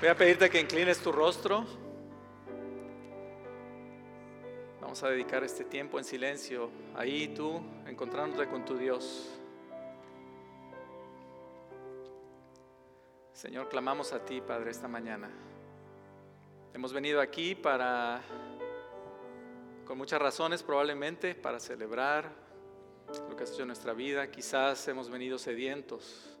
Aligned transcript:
Voy 0.00 0.08
a 0.08 0.14
pedirte 0.16 0.48
que 0.48 0.60
inclines 0.60 1.00
tu 1.00 1.10
rostro. 1.10 1.66
Vamos 4.80 5.02
a 5.02 5.08
dedicar 5.08 5.42
este 5.42 5.64
tiempo 5.64 5.98
en 5.98 6.04
silencio. 6.04 6.70
Ahí 6.94 7.34
tú, 7.34 7.60
encontrándote 7.84 8.48
con 8.48 8.64
tu 8.64 8.76
Dios. 8.76 9.28
Señor, 13.32 13.68
clamamos 13.68 14.12
a 14.12 14.24
ti, 14.24 14.40
Padre, 14.40 14.70
esta 14.70 14.86
mañana. 14.86 15.30
Hemos 16.72 16.92
venido 16.92 17.20
aquí 17.20 17.56
para, 17.56 18.20
con 19.84 19.98
muchas 19.98 20.22
razones 20.22 20.62
probablemente, 20.62 21.34
para 21.34 21.58
celebrar 21.58 22.30
lo 23.28 23.34
que 23.34 23.42
has 23.42 23.50
hecho 23.50 23.62
en 23.62 23.68
nuestra 23.68 23.94
vida. 23.94 24.30
Quizás 24.30 24.86
hemos 24.86 25.10
venido 25.10 25.38
sedientos, 25.38 26.38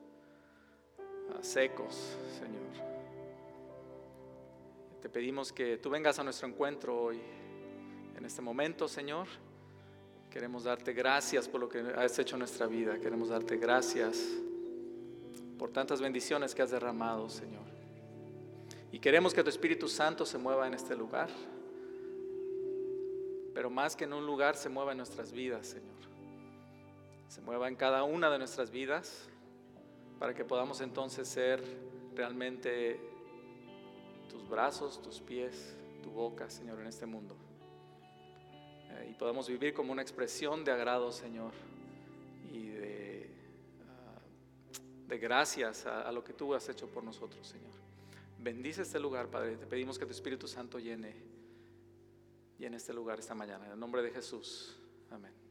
secos, 1.42 2.16
Señor. 2.38 2.87
Te 5.00 5.08
pedimos 5.08 5.52
que 5.52 5.78
tú 5.78 5.90
vengas 5.90 6.18
a 6.18 6.24
nuestro 6.24 6.48
encuentro 6.48 7.00
hoy, 7.00 7.20
en 8.16 8.24
este 8.24 8.42
momento, 8.42 8.88
Señor. 8.88 9.28
Queremos 10.28 10.64
darte 10.64 10.92
gracias 10.92 11.48
por 11.48 11.60
lo 11.60 11.68
que 11.68 11.78
has 11.78 12.18
hecho 12.18 12.34
en 12.34 12.40
nuestra 12.40 12.66
vida. 12.66 12.98
Queremos 12.98 13.28
darte 13.28 13.56
gracias 13.58 14.26
por 15.56 15.70
tantas 15.70 16.00
bendiciones 16.00 16.52
que 16.52 16.62
has 16.62 16.72
derramado, 16.72 17.28
Señor. 17.28 17.62
Y 18.90 18.98
queremos 18.98 19.32
que 19.32 19.44
tu 19.44 19.50
Espíritu 19.50 19.88
Santo 19.88 20.26
se 20.26 20.36
mueva 20.36 20.66
en 20.66 20.74
este 20.74 20.96
lugar. 20.96 21.28
Pero 23.54 23.70
más 23.70 23.94
que 23.94 24.02
en 24.02 24.12
un 24.12 24.26
lugar, 24.26 24.56
se 24.56 24.68
mueva 24.68 24.90
en 24.92 24.98
nuestras 24.98 25.30
vidas, 25.30 25.68
Señor. 25.68 25.96
Se 27.28 27.40
mueva 27.40 27.68
en 27.68 27.76
cada 27.76 28.02
una 28.02 28.30
de 28.30 28.38
nuestras 28.38 28.72
vidas 28.72 29.28
para 30.18 30.34
que 30.34 30.44
podamos 30.44 30.80
entonces 30.80 31.28
ser 31.28 31.62
realmente 32.16 33.17
tus 34.28 34.48
brazos, 34.48 35.00
tus 35.02 35.20
pies, 35.20 35.76
tu 36.02 36.10
boca, 36.10 36.48
Señor, 36.50 36.80
en 36.80 36.86
este 36.86 37.06
mundo. 37.06 37.36
Eh, 38.90 39.08
y 39.10 39.14
podamos 39.14 39.48
vivir 39.48 39.74
como 39.74 39.92
una 39.92 40.02
expresión 40.02 40.64
de 40.64 40.72
agrado, 40.72 41.12
Señor, 41.12 41.52
y 42.52 42.68
de, 42.68 43.30
ah, 43.88 45.14
gracias 45.16 45.86
a, 45.86 46.10
lo 46.12 46.22
que 46.22 46.32
tú 46.32 46.54
has 46.54 46.68
hecho 46.68 46.86
por 46.88 47.02
nosotros, 47.02 47.46
Señor. 47.46 47.68
Bendice 48.38 48.82
este 48.82 49.00
lugar, 49.00 49.28
Padre. 49.28 49.56
Te 49.56 49.66
pedimos 49.66 49.98
que 49.98 50.06
tu 50.06 50.12
Espíritu 50.12 50.46
Santo 50.46 50.78
llene, 50.78 51.14
llene 52.58 52.76
este 52.76 52.92
lugar 52.92 53.18
esta 53.18 53.34
mañana. 53.34 53.66
En 53.66 53.72
el 53.72 53.78
nombre 53.78 54.02
de 54.02 54.10
Jesús. 54.10 54.78
Amén. 55.10 55.47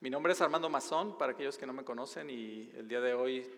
Mi 0.00 0.10
nombre 0.10 0.32
es 0.32 0.40
Armando 0.40 0.68
Mazón, 0.68 1.16
para 1.16 1.32
aquellos 1.32 1.56
que 1.56 1.64
no 1.66 1.72
me 1.72 1.84
conocen, 1.84 2.28
y 2.28 2.72
el 2.76 2.88
día 2.88 3.00
de 3.00 3.14
hoy 3.14 3.48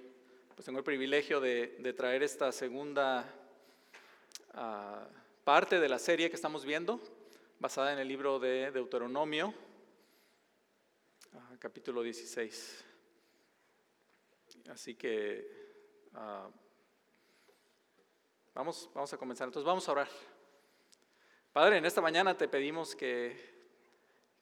pues 0.54 0.66
tengo 0.66 0.78
el 0.78 0.84
privilegio 0.84 1.40
de, 1.40 1.94
traer 1.96 2.22
esta 2.22 2.52
segunda 2.52 3.24
ah, 4.52 5.06
parte 5.42 5.80
de 5.80 5.88
la 5.88 5.98
serie 5.98 6.28
que 6.28 6.36
estamos 6.36 6.66
viendo, 6.66 7.00
basada 7.58 7.94
en 7.94 7.98
el 7.98 8.08
libro 8.08 8.38
de 8.38 8.70
Deuteronomio, 8.70 9.54
ah, 11.32 11.56
capítulo 11.58 12.02
16. 12.02 12.84
Así 14.68 14.94
que 14.96 15.48
ah, 16.12 16.50
vamos, 18.54 18.90
vamos 18.94 19.12
a 19.14 19.16
comenzar. 19.16 19.48
Entonces 19.48 19.66
vamos 19.66 19.88
a 19.88 19.92
orar. 19.92 20.08
Padre, 21.54 21.76
en 21.76 21.84
esta 21.84 22.00
mañana 22.00 22.36
te 22.36 22.48
pedimos 22.48 22.96
que, 22.96 23.38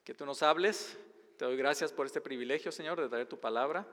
que 0.03 0.15
tú 0.15 0.25
nos 0.25 0.43
hables. 0.43 0.99
Te 1.37 1.45
doy 1.45 1.59
gracias 1.59 1.93
por 1.93 2.06
este 2.06 2.23
privilegio, 2.23 2.73
Señor, 2.73 2.99
de 2.99 3.06
traer 3.06 3.27
tu 3.27 3.39
palabra. 3.39 3.87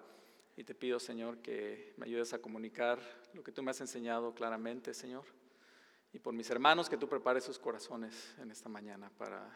Y 0.55 0.63
te 0.63 0.73
pido, 0.73 1.01
Señor, 1.01 1.39
que 1.39 1.93
me 1.97 2.05
ayudes 2.05 2.31
a 2.31 2.39
comunicar 2.39 2.97
lo 3.33 3.43
que 3.43 3.51
tú 3.51 3.61
me 3.61 3.71
has 3.71 3.81
enseñado 3.81 4.33
claramente, 4.33 4.93
Señor. 4.93 5.25
Y 6.13 6.19
por 6.19 6.33
mis 6.33 6.49
hermanos, 6.49 6.89
que 6.89 6.95
tú 6.95 7.09
prepares 7.09 7.43
sus 7.43 7.59
corazones 7.59 8.33
en 8.39 8.51
esta 8.51 8.69
mañana 8.69 9.11
para, 9.17 9.51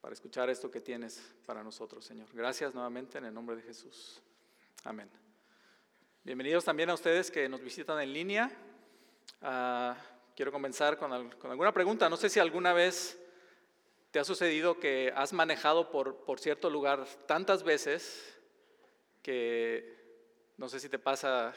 para 0.00 0.12
escuchar 0.12 0.50
esto 0.50 0.68
que 0.68 0.80
tienes 0.80 1.22
para 1.46 1.62
nosotros, 1.62 2.04
Señor. 2.04 2.26
Gracias 2.32 2.74
nuevamente 2.74 3.18
en 3.18 3.26
el 3.26 3.32
nombre 3.32 3.54
de 3.54 3.62
Jesús. 3.62 4.20
Amén. 4.82 5.08
Bienvenidos 6.24 6.64
también 6.64 6.90
a 6.90 6.94
ustedes 6.94 7.30
que 7.30 7.48
nos 7.48 7.60
visitan 7.60 8.00
en 8.00 8.12
línea. 8.12 8.50
Uh, 9.42 10.19
quiero 10.40 10.52
comenzar 10.52 10.96
con, 10.96 11.12
alguna 11.12 11.70
pregunta. 11.70 12.08
No 12.08 12.16
sé 12.16 12.30
si 12.30 12.40
alguna 12.40 12.72
vez 12.72 13.20
te 14.10 14.18
ha 14.18 14.24
sucedido 14.24 14.80
que 14.80 15.12
has 15.14 15.34
manejado 15.34 15.90
por, 15.90 16.24
por 16.24 16.40
cierto 16.40 16.70
lugar 16.70 17.04
tantas 17.26 17.62
veces 17.62 18.38
que 19.22 19.98
no 20.56 20.66
sé 20.70 20.80
si 20.80 20.88
te 20.88 20.98
pasa 20.98 21.52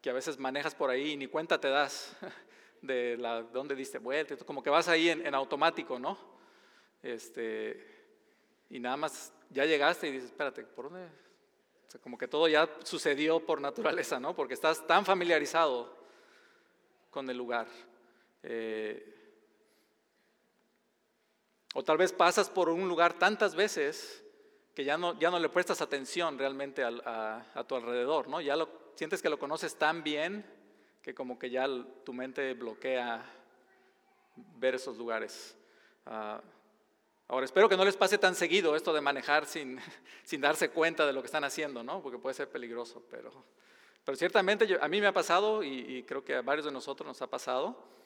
que 0.00 0.08
a 0.08 0.12
veces 0.12 0.38
manejas 0.38 0.72
por 0.76 0.88
ahí 0.88 1.14
y 1.14 1.16
ni 1.16 1.26
cuenta 1.26 1.60
te 1.60 1.68
das 1.68 2.16
de 2.80 3.16
la, 3.16 3.42
dónde 3.42 3.74
diste 3.74 3.98
vuelta, 3.98 4.36
como 4.44 4.62
que 4.62 4.70
vas 4.70 4.86
ahí 4.86 5.08
en, 5.08 5.34
automático, 5.34 5.98
¿no? 5.98 6.16
Este, 7.02 7.84
y 8.70 8.78
nada 8.78 8.96
más 8.96 9.32
ya 9.50 9.64
llegaste 9.64 10.06
y 10.06 10.12
dices, 10.12 10.28
espérate, 10.28 10.62
¿por 10.62 10.84
dónde? 10.84 11.06
O 11.08 11.90
sea, 11.90 12.00
como 12.00 12.16
que 12.16 12.28
todo 12.28 12.46
ya 12.46 12.70
sucedió 12.84 13.44
por 13.44 13.60
naturaleza, 13.60 14.20
¿no? 14.20 14.36
Porque 14.36 14.54
estás 14.54 14.86
tan 14.86 15.04
familiarizado 15.04 15.92
con 17.10 17.28
el 17.28 17.36
lugar. 17.36 17.66
Eh, 18.42 19.18
o 21.74 21.84
tal 21.84 21.96
vez 21.96 22.12
pasas 22.12 22.48
por 22.48 22.68
un 22.68 22.88
lugar 22.88 23.18
tantas 23.18 23.54
veces 23.54 24.24
que 24.74 24.84
ya 24.84 24.96
no, 24.96 25.18
ya 25.18 25.30
no 25.30 25.38
le 25.38 25.48
prestas 25.48 25.80
atención 25.80 26.38
realmente 26.38 26.82
a, 26.84 27.64
tu 27.66 27.74
alrededor, 27.74 28.28
¿no? 28.28 28.40
Ya 28.40 28.56
lo, 28.56 28.68
sientes 28.94 29.20
que 29.20 29.28
lo 29.28 29.38
conoces 29.38 29.76
tan 29.76 30.02
bien 30.02 30.46
que 31.02 31.14
como 31.14 31.38
que 31.38 31.50
ya 31.50 31.66
tu 32.04 32.12
mente 32.12 32.54
bloquea 32.54 33.24
ver 34.56 34.76
esos 34.76 34.96
lugares. 34.96 35.56
Ah, 36.06 36.40
ahora, 37.26 37.44
espero 37.44 37.68
que 37.68 37.76
no 37.76 37.84
les 37.84 37.96
pase 37.96 38.18
tan 38.18 38.34
seguido 38.34 38.76
esto 38.76 38.92
de 38.92 39.00
manejar 39.00 39.46
sin, 39.46 39.78
sin 40.24 40.40
darse 40.40 40.70
cuenta 40.70 41.06
de 41.06 41.12
lo 41.12 41.22
que 41.22 41.26
están 41.26 41.44
haciendo, 41.44 41.82
¿no? 41.82 42.00
Porque 42.00 42.18
puede 42.18 42.34
ser 42.34 42.48
peligroso, 42.48 43.04
pero, 43.10 43.32
pero 44.04 44.16
ciertamente 44.16 44.78
a 44.80 44.88
mí 44.88 45.00
me 45.00 45.08
ha 45.08 45.12
pasado 45.12 45.62
y, 45.62 45.96
y 45.96 46.02
creo 46.04 46.24
que 46.24 46.36
a 46.36 46.42
varios 46.42 46.66
de 46.66 46.72
nosotros 46.72 47.06
nos 47.06 47.20
ha 47.20 47.26
pasado 47.26 47.97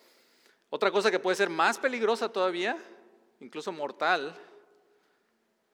otra 0.74 0.90
cosa 0.90 1.10
que 1.10 1.18
puede 1.18 1.36
ser 1.36 1.50
más 1.50 1.78
peligrosa 1.78 2.32
todavía, 2.32 2.78
incluso 3.40 3.70
mortal, 3.72 4.34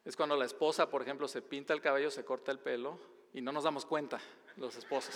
es 0.05 0.17
cuando 0.17 0.37
la 0.37 0.45
esposa, 0.45 0.91
por 0.91 1.03
ejemplo, 1.03 1.29
se 1.29 1.41
pinta 1.41 1.73
el 1.73 1.81
cabello, 1.81 2.11
se 2.11 2.25
corta 2.25 2.51
el 2.51 2.59
pelo 2.59 2.99
y 3.33 3.41
no 3.41 3.53
nos 3.53 3.63
damos 3.63 3.87
cuenta, 3.87 4.19
los 4.57 4.75
esposos. 4.75 5.15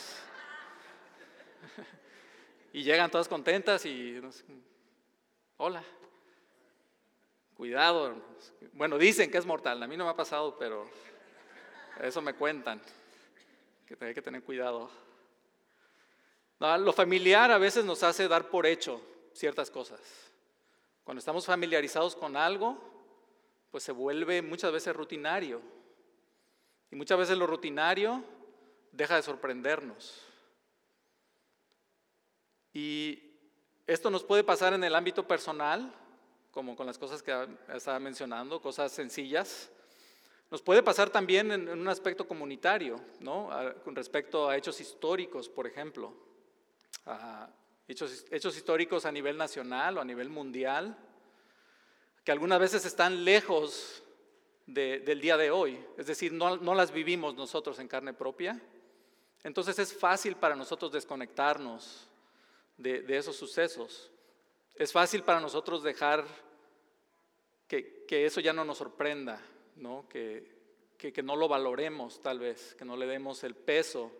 y 2.72 2.84
llegan 2.84 3.10
todas 3.10 3.26
contentas 3.26 3.84
y, 3.84 4.20
hola, 5.56 5.82
cuidado. 7.56 8.14
Bueno, 8.74 8.98
dicen 8.98 9.32
que 9.32 9.38
es 9.38 9.46
mortal, 9.46 9.82
a 9.82 9.88
mí 9.88 9.96
no 9.96 10.04
me 10.04 10.10
ha 10.10 10.16
pasado, 10.16 10.56
pero 10.60 10.88
eso 12.00 12.22
me 12.22 12.34
cuentan, 12.34 12.80
que 13.84 13.96
hay 14.00 14.14
que 14.14 14.22
tener 14.22 14.44
cuidado. 14.44 14.88
lo 16.60 16.92
familiar 16.92 17.50
a 17.50 17.58
veces 17.58 17.84
nos 17.84 18.04
hace 18.04 18.28
dar 18.28 18.48
por 18.48 18.64
hecho 18.64 19.08
ciertas 19.34 19.70
cosas. 19.70 20.00
Cuando 21.04 21.18
estamos 21.18 21.46
familiarizados 21.46 22.14
con 22.14 22.36
algo, 22.36 22.78
pues 23.70 23.84
se 23.84 23.92
vuelve 23.92 24.42
muchas 24.42 24.72
veces 24.72 24.94
rutinario. 24.94 25.60
Y 26.90 26.96
muchas 26.96 27.18
veces 27.18 27.38
lo 27.38 27.46
rutinario 27.46 28.22
deja 28.92 29.16
de 29.16 29.22
sorprendernos. 29.22 30.22
Y 32.74 33.22
esto 33.86 34.10
nos 34.10 34.22
puede 34.22 34.44
pasar 34.44 34.74
en 34.74 34.84
el 34.84 34.94
ámbito 34.94 35.26
personal, 35.26 35.92
como 36.50 36.76
con 36.76 36.86
las 36.86 36.98
cosas 36.98 37.22
que 37.22 37.48
estaba 37.74 37.98
mencionando, 37.98 38.60
cosas 38.60 38.92
sencillas. 38.92 39.70
Nos 40.50 40.62
puede 40.62 40.82
pasar 40.82 41.08
también 41.10 41.50
en, 41.50 41.68
un 41.68 41.88
aspecto 41.88 42.28
comunitario, 42.28 43.00
¿no? 43.20 43.50
con 43.84 43.96
respecto 43.96 44.48
a 44.48 44.56
hechos 44.56 44.80
históricos, 44.80 45.48
por 45.48 45.66
ejemplo 45.66 46.14
hechos, 47.92 48.56
históricos 48.56 49.06
a 49.06 49.12
nivel 49.12 49.36
nacional 49.36 49.98
o 49.98 50.00
a 50.00 50.04
nivel 50.04 50.28
mundial, 50.28 50.96
que 52.24 52.32
algunas 52.32 52.58
veces 52.58 52.84
están 52.84 53.24
lejos 53.24 54.02
del 54.66 55.20
día 55.20 55.36
de 55.36 55.50
hoy, 55.50 55.84
es 55.98 56.06
decir, 56.06 56.32
no, 56.32 56.56
las 56.74 56.92
vivimos 56.92 57.34
nosotros 57.34 57.78
en 57.78 57.88
carne 57.88 58.14
propia. 58.14 58.60
Entonces 59.42 59.78
es 59.78 59.92
fácil 59.92 60.36
para 60.36 60.54
nosotros 60.54 60.92
desconectarnos 60.92 62.08
de, 62.76 63.04
esos 63.08 63.36
sucesos. 63.36 64.10
Es 64.76 64.92
fácil 64.92 65.24
para 65.24 65.40
nosotros 65.40 65.82
dejar 65.82 66.24
que, 67.66 68.06
eso 68.08 68.40
ya 68.40 68.52
no 68.52 68.64
nos 68.64 68.78
sorprenda, 68.78 69.40
¿no? 69.76 70.06
Que, 70.08 70.60
que, 70.96 71.22
no 71.22 71.34
lo 71.34 71.48
valoremos 71.48 72.20
tal 72.22 72.38
vez, 72.38 72.74
que 72.76 72.84
no 72.84 72.96
le 72.96 73.06
demos 73.06 73.42
el 73.42 73.56
peso 73.56 74.12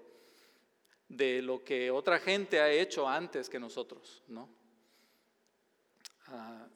de 1.12 1.42
lo 1.42 1.62
que 1.62 1.90
otra 1.90 2.18
gente 2.18 2.58
ha 2.58 2.70
hecho 2.70 3.06
antes 3.06 3.50
que 3.50 3.60
nosotros, 3.60 4.22
¿no? 4.28 4.48
Ah, 6.28 6.66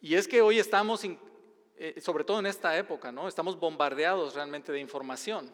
y 0.00 0.14
es 0.14 0.28
que 0.28 0.42
hoy 0.42 0.58
estamos, 0.58 1.02
eh, 1.04 2.00
sobre 2.00 2.24
todo 2.24 2.38
en 2.38 2.46
esta 2.46 2.76
época, 2.76 3.10
¿no? 3.10 3.26
Estamos 3.26 3.58
bombardeados 3.58 4.34
realmente 4.34 4.70
de 4.70 4.80
información. 4.80 5.50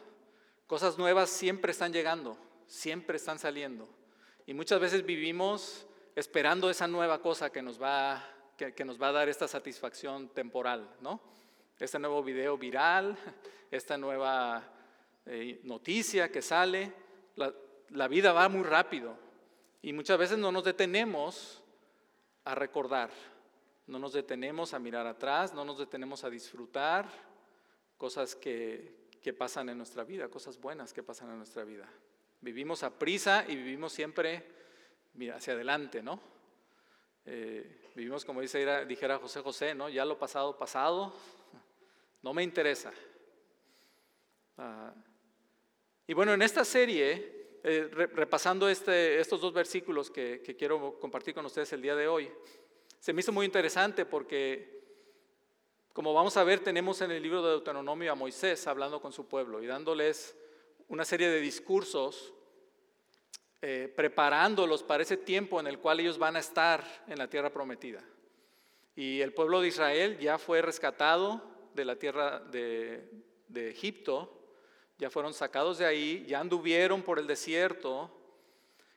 Cosas 0.67 0.99
nuevas 0.99 1.31
siempre 1.31 1.71
están 1.71 1.93
llegando, 1.93 2.37
siempre 2.67 3.17
están 3.17 3.39
saliendo. 3.39 3.89
Y 4.45 4.53
muchas 4.53 4.81
veces 4.81 5.07
vivimos 5.07 5.87
esperando 6.17 6.69
esa 6.69 6.89
nueva 6.89 7.23
cosa 7.23 7.51
que 7.51 7.63
nos 7.63 7.81
va, 7.81 8.29
que, 8.57 8.85
nos 8.85 9.01
va 9.01 9.09
a 9.09 9.13
dar 9.13 9.29
esta 9.29 9.47
satisfacción 9.47 10.29
temporal, 10.31 10.97
¿no? 11.01 11.21
Este 11.79 12.01
nuevo 12.01 12.25
video 12.25 12.59
viral, 12.59 13.17
esta 13.71 13.97
nueva 13.97 14.82
eh, 15.27 15.61
noticia 15.65 16.31
que 16.31 16.43
sale. 16.43 16.93
La, 17.89 18.09
vida 18.09 18.33
va 18.33 18.49
muy 18.49 18.63
rápido 18.63 19.17
y 19.83 19.93
muchas 19.93 20.19
veces 20.19 20.39
no 20.39 20.51
nos 20.51 20.65
detenemos 20.65 21.63
a 22.45 22.55
recordar, 22.55 23.11
no 23.87 23.99
nos 23.99 24.15
detenemos 24.15 24.73
a 24.73 24.79
mirar 24.79 25.07
atrás, 25.07 25.53
no 25.53 25.65
nos 25.65 25.79
detenemos 25.79 26.25
a 26.25 26.31
disfrutar 26.31 27.07
cosas 27.99 28.35
que, 28.35 29.09
que 29.23 29.33
pasan 29.33 29.69
en 29.69 29.77
nuestra 29.77 30.05
vida, 30.05 30.29
cosas 30.29 30.59
buenas 30.59 30.93
que 30.93 31.03
pasan 31.03 31.31
en 31.31 31.37
nuestra 31.37 31.65
vida. 31.65 31.87
Vivimos 32.41 32.83
a 32.83 32.99
prisa 32.99 33.45
y 33.47 33.57
vivimos 33.57 33.93
siempre 33.93 34.47
mira, 35.15 35.37
hacia 35.37 35.53
adelante, 35.53 36.03
¿no? 36.03 36.21
Eh, 37.25 37.93
vivimos 37.95 38.25
como 38.25 38.41
dice, 38.41 38.87
dijera 38.87 39.19
José 39.19 39.41
José, 39.41 39.75
¿no? 39.75 39.89
Ya 39.89 40.05
lo 40.05 40.19
pasado, 40.19 40.57
pasado, 40.57 41.15
no 42.23 42.35
me 42.35 42.43
interesa. 42.43 42.93
Ah, 44.59 44.93
y 46.07 46.15
bueno, 46.15 46.35
en 46.35 46.43
esta 46.43 46.65
serie, 46.65 47.59
eh, 47.63 47.89
repasando 47.93 48.69
este, 48.69 49.21
estos 49.21 49.41
dos 49.41 49.53
versículos 49.53 50.11
que, 50.11 50.43
quiero 50.59 50.99
compartir 50.99 51.33
con 51.33 51.47
ustedes 51.47 51.73
el 51.73 51.83
día 51.83 51.95
de 51.95 52.09
hoy, 52.09 52.31
se 52.99 53.13
me 53.13 53.21
hizo 53.21 53.31
muy 53.31 53.47
interesante 53.47 54.05
porque, 54.05 54.83
como 55.93 56.13
vamos 56.13 56.37
a 56.37 56.45
ver, 56.45 56.61
tenemos 56.61 57.01
en 57.03 57.13
el 57.13 57.23
libro 57.23 57.43
de 57.43 57.51
Deuteronomio 57.51 58.11
a 58.11 58.17
Moisés 58.17 58.67
hablando 58.67 59.01
con 59.01 59.13
su 59.13 59.29
pueblo 59.29 59.63
y 59.63 59.67
dándoles 59.67 60.37
una 60.89 61.05
serie 61.05 61.29
de 61.29 61.41
discursos 61.41 62.35
eh, 63.61 63.93
preparándolos 63.95 64.83
para 64.83 65.05
ese 65.05 65.17
tiempo 65.17 65.61
en 65.61 65.69
el 65.69 65.79
cual 65.79 66.01
ellos 66.01 66.19
van 66.19 66.35
a 66.35 66.41
estar 66.41 66.85
en 67.07 67.17
la 67.17 67.31
tierra 67.31 67.51
prometida. 67.51 68.03
Y 68.97 69.21
el 69.21 69.33
pueblo 69.33 69.61
de 69.61 69.69
Israel 69.69 70.19
ya 70.19 70.37
fue 70.37 70.63
rescatado 70.63 71.43
de 71.75 71.85
la 71.85 71.97
tierra 71.97 72.41
de 72.41 73.09
Egipto, 73.55 74.42
ya 75.03 75.11
fueron 75.11 75.35
sacados 75.35 75.79
de 75.79 75.85
ahí, 75.85 76.25
ya 76.29 76.39
anduvieron 76.39 77.03
por 77.03 77.19
el 77.19 77.27
desierto 77.27 78.09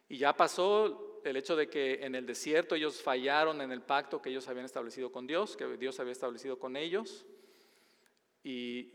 y 0.07 0.19
ya 0.19 0.37
pasó 0.37 1.19
el 1.23 1.35
hecho 1.35 1.55
de 1.55 1.67
que 1.67 2.05
en 2.05 2.13
el 2.13 2.27
desierto 2.27 2.75
ellos 2.75 3.01
fallaron 3.01 3.59
en 3.59 3.71
el 3.71 3.81
pacto 3.81 4.21
que 4.21 4.29
ellos 4.29 4.47
habían 4.47 4.65
establecido 4.65 5.11
con 5.11 5.25
Dios, 5.25 5.57
que 5.57 5.65
Dios 5.77 5.99
había 5.99 6.11
establecido 6.11 6.59
con 6.59 6.77
ellos. 6.77 7.25
Y 8.43 8.91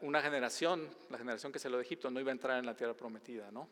una 0.00 0.22
generación, 0.22 0.88
la 1.10 1.18
generación 1.18 1.52
que 1.52 1.58
se 1.58 1.68
lo 1.68 1.76
de 1.76 1.82
Egipto, 1.82 2.10
no 2.10 2.18
iba 2.18 2.30
a 2.30 2.32
entrar 2.32 2.58
en 2.58 2.64
la 2.64 2.74
tierra 2.74 2.94
prometida, 2.94 3.50
¿no? 3.50 3.68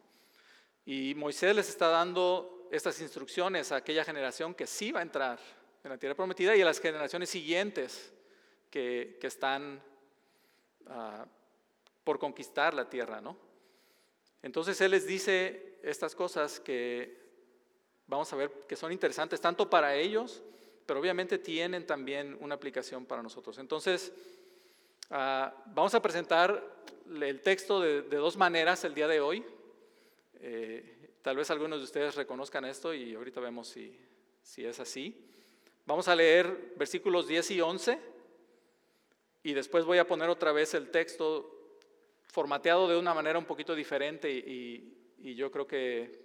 Y 0.84 1.14
Moisés 1.14 1.56
les 1.56 1.70
está 1.70 1.88
dando 1.88 2.68
estas 2.70 3.00
instrucciones 3.00 3.72
a 3.72 3.76
aquella 3.76 4.04
generación 4.04 4.52
que 4.52 4.66
sí 4.66 4.92
va 4.92 5.00
a 5.00 5.02
entrar 5.02 5.38
en 5.82 5.88
la 5.88 5.96
tierra 5.96 6.14
prometida 6.14 6.54
y 6.54 6.60
a 6.60 6.66
las 6.66 6.78
generaciones 6.78 7.30
siguientes 7.30 8.12
que, 8.68 9.18
están 9.22 9.82
ah, 10.88 11.24
por 12.10 12.18
conquistar 12.18 12.74
la 12.74 12.90
tierra, 12.90 13.20
¿no? 13.20 13.36
Entonces 14.42 14.80
Él 14.80 14.90
les 14.90 15.06
dice 15.06 15.78
estas 15.82 16.14
cosas 16.14 16.58
que 16.58 17.16
vamos 18.08 18.32
a 18.32 18.36
ver 18.36 18.50
que 18.68 18.74
son 18.74 18.90
interesantes 18.90 19.40
tanto 19.40 19.70
para 19.70 19.94
ellos, 19.94 20.42
pero 20.86 20.98
obviamente 20.98 21.38
tienen 21.38 21.86
también 21.86 22.36
una 22.40 22.56
aplicación 22.56 23.06
para 23.06 23.22
nosotros. 23.22 23.58
Entonces, 23.58 24.12
Ah, 25.12 25.52
vamos 25.66 25.92
a 25.96 26.00
presentar 26.00 26.62
el 27.20 27.40
texto 27.40 27.80
de, 27.80 28.02
dos 28.02 28.36
maneras 28.36 28.84
el 28.84 28.94
día 28.94 29.08
de 29.08 29.20
hoy. 29.20 29.44
Eh, 30.38 31.16
tal 31.20 31.36
vez 31.36 31.50
algunos 31.50 31.80
de 31.80 31.84
ustedes 31.84 32.14
reconozcan 32.14 32.64
esto 32.64 32.94
y 32.94 33.16
ahorita 33.16 33.40
vemos 33.40 33.66
si, 33.66 33.98
si 34.40 34.64
es 34.64 34.78
así. 34.78 35.28
Vamos 35.84 36.06
a 36.06 36.14
leer 36.14 36.74
versículos 36.76 37.26
10 37.26 37.50
y 37.50 37.60
11 37.60 37.98
y 39.42 39.52
después 39.52 39.84
voy 39.84 39.98
a 39.98 40.06
poner 40.06 40.28
otra 40.28 40.52
vez 40.52 40.74
el 40.74 40.92
texto 40.92 41.59
formateado 42.30 42.88
de 42.88 42.96
una 42.96 43.14
manera 43.14 43.38
un 43.38 43.44
poquito 43.44 43.74
diferente 43.74 44.30
y, 44.30 44.96
yo 45.34 45.50
creo 45.50 45.66
que 45.66 46.18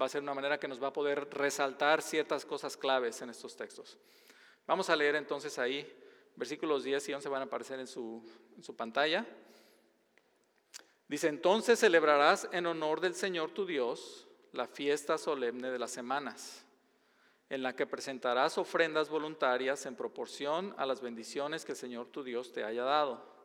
va 0.00 0.06
a 0.06 0.08
ser 0.08 0.20
una 0.20 0.34
manera 0.34 0.58
que 0.58 0.66
nos 0.66 0.82
va 0.82 0.88
a 0.88 0.92
poder 0.92 1.28
resaltar 1.30 2.02
ciertas 2.02 2.44
cosas 2.44 2.76
claves 2.76 3.22
en 3.22 3.30
estos 3.30 3.56
textos. 3.56 3.98
Vamos 4.66 4.90
a 4.90 4.96
leer 4.96 5.14
entonces 5.14 5.58
ahí 5.58 5.86
Versículos 6.36 6.84
10 6.84 7.08
y 7.08 7.14
11 7.14 7.28
van 7.30 7.40
a 7.40 7.44
aparecer 7.46 7.80
en 7.80 7.86
su 7.86 8.22
pantalla. 8.76 9.24
Dice, 11.08 11.28
entonces 11.28 11.78
celebrarás 11.78 12.48
en 12.52 12.66
honor 12.66 13.00
del 13.00 13.14
Señor 13.14 13.52
tu 13.52 13.64
Dios 13.64 14.26
la 14.52 14.66
fiesta 14.66 15.16
solemne 15.18 15.70
de 15.70 15.78
las 15.78 15.92
semanas, 15.92 16.64
en 17.48 17.62
la 17.62 17.74
que 17.74 17.86
presentarás 17.86 18.58
ofrendas 18.58 19.08
voluntarias 19.08 19.86
en 19.86 19.96
proporción 19.96 20.74
a 20.76 20.84
las 20.84 21.00
bendiciones 21.00 21.64
que 21.64 21.72
el 21.72 21.78
Señor 21.78 22.08
tu 22.08 22.22
Dios 22.22 22.52
te 22.52 22.64
haya 22.64 22.84
dado. 22.84 23.35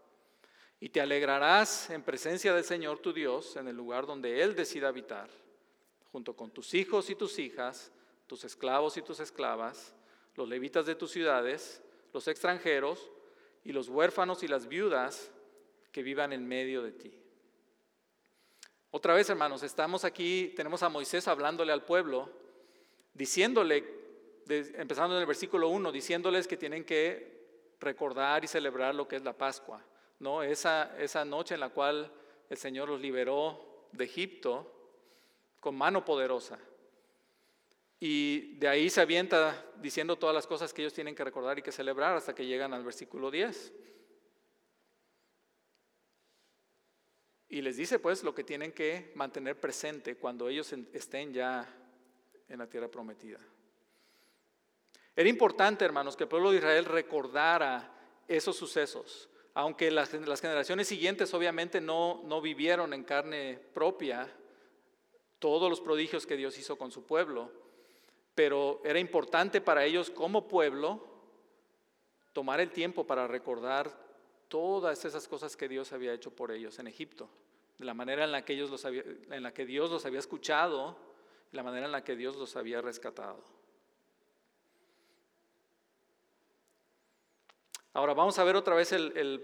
Y 0.81 0.89
te 0.89 0.99
alegrarás 0.99 1.91
en 1.91 2.01
presencia 2.01 2.55
del 2.55 2.63
Señor 2.63 2.99
tu 2.99 3.13
Dios 3.13 3.55
en 3.55 3.67
el 3.67 3.77
lugar 3.77 4.07
donde 4.07 4.41
Él 4.41 4.55
decida 4.55 4.87
habitar, 4.87 5.29
junto 6.11 6.35
con 6.35 6.49
tus 6.49 6.73
hijos 6.73 7.11
y 7.11 7.15
tus 7.15 7.37
hijas, 7.37 7.91
tus 8.25 8.43
esclavos 8.43 8.97
y 8.97 9.03
tus 9.03 9.19
esclavas, 9.19 9.93
los 10.35 10.49
levitas 10.49 10.87
de 10.87 10.95
tus 10.95 11.11
ciudades, 11.11 11.83
los 12.13 12.27
extranjeros 12.27 13.11
y 13.63 13.73
los 13.73 13.89
huérfanos 13.89 14.41
y 14.41 14.47
las 14.47 14.67
viudas 14.67 15.31
que 15.91 16.01
vivan 16.01 16.33
en 16.33 16.47
medio 16.47 16.81
de 16.81 16.93
ti. 16.93 17.15
Otra 18.89 19.13
vez, 19.13 19.29
hermanos, 19.29 19.61
estamos 19.61 20.03
aquí, 20.03 20.51
tenemos 20.55 20.81
a 20.81 20.89
Moisés 20.89 21.27
hablándole 21.27 21.71
al 21.71 21.85
pueblo, 21.85 22.27
diciéndole, 23.13 23.85
empezando 24.49 25.15
en 25.15 25.21
el 25.21 25.27
versículo 25.27 25.69
1, 25.69 25.91
diciéndoles 25.91 26.47
que 26.47 26.57
tienen 26.57 26.83
que 26.83 27.75
recordar 27.79 28.43
y 28.43 28.47
celebrar 28.47 28.95
lo 28.95 29.07
que 29.07 29.17
es 29.17 29.23
la 29.23 29.37
Pascua, 29.37 29.85
¿no? 30.21 30.43
Esa, 30.43 30.95
esa 30.99 31.25
noche 31.25 31.55
en 31.55 31.59
la 31.59 31.69
cual 31.69 32.11
el 32.49 32.57
Señor 32.57 32.87
los 32.87 33.01
liberó 33.01 33.87
de 33.91 34.05
Egipto 34.05 34.71
con 35.59 35.75
mano 35.75 36.05
poderosa. 36.05 36.59
Y 37.99 38.55
de 38.57 38.67
ahí 38.67 38.89
se 38.89 39.01
avienta 39.01 39.65
diciendo 39.77 40.15
todas 40.15 40.33
las 40.33 40.47
cosas 40.47 40.73
que 40.73 40.83
ellos 40.83 40.93
tienen 40.93 41.15
que 41.15 41.23
recordar 41.23 41.59
y 41.59 41.61
que 41.61 41.71
celebrar 41.71 42.15
hasta 42.15 42.33
que 42.33 42.45
llegan 42.45 42.73
al 42.73 42.83
versículo 42.83 43.29
10. 43.29 43.73
Y 47.49 47.61
les 47.61 47.77
dice 47.77 47.99
pues 47.99 48.23
lo 48.23 48.33
que 48.33 48.43
tienen 48.43 48.71
que 48.71 49.11
mantener 49.15 49.59
presente 49.59 50.15
cuando 50.15 50.47
ellos 50.47 50.71
estén 50.93 51.33
ya 51.33 51.67
en 52.47 52.59
la 52.59 52.67
tierra 52.67 52.89
prometida. 52.89 53.39
Era 55.15 55.29
importante, 55.29 55.83
hermanos, 55.83 56.15
que 56.15 56.23
el 56.23 56.29
pueblo 56.29 56.51
de 56.51 56.57
Israel 56.57 56.85
recordara 56.85 57.91
esos 58.27 58.55
sucesos, 58.55 59.29
aunque 59.53 59.91
las, 59.91 60.09
generaciones 60.09 60.87
siguientes 60.87 61.33
obviamente 61.33 61.81
no, 61.81 62.21
no 62.25 62.41
vivieron 62.41 62.93
en 62.93 63.03
carne 63.03 63.59
propia 63.73 64.27
todos 65.39 65.69
los 65.69 65.81
prodigios 65.81 66.25
que 66.25 66.37
Dios 66.37 66.57
hizo 66.57 66.77
con 66.77 66.91
su 66.91 67.05
pueblo 67.05 67.61
pero 68.35 68.81
era 68.83 68.99
importante 68.99 69.61
para 69.61 69.85
ellos 69.85 70.09
como 70.09 70.47
pueblo 70.47 71.05
tomar 72.33 72.61
el 72.61 72.71
tiempo 72.71 73.05
para 73.05 73.27
recordar 73.27 73.91
todas 74.47 75.05
esas 75.05 75.27
cosas 75.27 75.55
que 75.55 75.67
Dios 75.67 75.91
había 75.91 76.13
hecho 76.13 76.31
por 76.31 76.51
ellos 76.51 76.79
en 76.79 76.87
Egipto, 76.87 77.29
de 77.77 77.85
la 77.85 77.93
manera 77.93 78.23
en 78.23 78.31
la 78.31 78.43
que, 78.43 78.53
ellos 78.53 78.69
los 78.69 78.85
en 78.85 79.43
la 79.43 79.53
que 79.53 79.65
Dios 79.65 79.89
los 79.89 80.05
había 80.05 80.19
escuchado, 80.19 80.97
la 81.51 81.63
manera 81.63 81.85
en 81.85 81.91
la 81.91 82.03
que 82.03 82.15
Dios 82.15 82.35
los 82.37 82.55
había 82.55 82.81
rescatado. 82.81 83.43
Ahora 87.93 88.13
vamos 88.13 88.37
a 88.39 88.43
ver 88.43 88.55
otra 88.55 88.75
vez 88.75 88.91
el, 88.91 89.43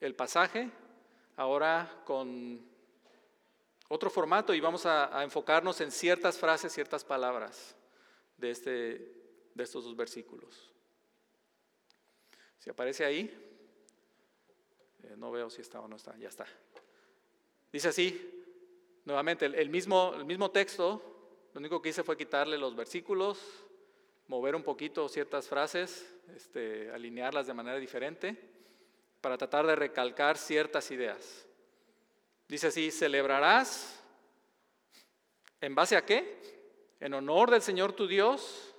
el 0.00 0.14
pasaje, 0.14 0.70
ahora 1.36 2.02
con 2.04 2.64
otro 3.88 4.10
formato 4.10 4.52
y 4.54 4.60
vamos 4.60 4.84
a, 4.86 5.22
enfocarnos 5.22 5.80
en 5.80 5.90
ciertas 5.90 6.38
frases, 6.38 6.72
ciertas 6.72 7.04
palabras 7.04 7.76
de, 8.36 8.50
este, 8.50 8.70
de 9.54 9.64
estos 9.64 9.84
dos 9.84 9.96
versículos. 9.96 10.72
Si 12.58 12.70
aparece 12.70 13.04
ahí, 13.04 13.32
eh, 15.04 15.14
no 15.16 15.30
veo 15.30 15.48
si 15.50 15.60
está 15.60 15.80
o 15.80 15.88
no 15.88 15.96
está, 15.96 16.16
ya 16.16 16.28
está. 16.28 16.46
Dice 17.72 17.88
así, 17.88 18.44
nuevamente, 19.04 19.46
el, 19.46 19.70
mismo, 19.70 20.12
el 20.16 20.24
mismo 20.24 20.50
texto, 20.50 21.50
lo 21.52 21.60
único 21.60 21.80
que 21.80 21.90
hice 21.90 22.02
fue 22.02 22.16
quitarle 22.16 22.58
los 22.58 22.74
versículos 22.74 23.38
mover 24.28 24.54
un 24.54 24.62
poquito 24.62 25.08
ciertas 25.08 25.48
frases, 25.48 26.12
este, 26.34 26.90
alinearlas 26.90 27.46
de 27.46 27.54
manera 27.54 27.78
diferente, 27.78 28.36
para 29.20 29.38
tratar 29.38 29.66
de 29.66 29.76
recalcar 29.76 30.36
ciertas 30.36 30.90
ideas. 30.90 31.46
Dice 32.48 32.68
así, 32.68 32.90
celebrarás, 32.90 34.02
¿en 35.60 35.74
base 35.74 35.96
a 35.96 36.04
qué? 36.04 36.40
En 37.00 37.14
honor 37.14 37.50
del 37.50 37.62
Señor 37.62 37.92
tu 37.92 38.06
Dios, 38.06 38.74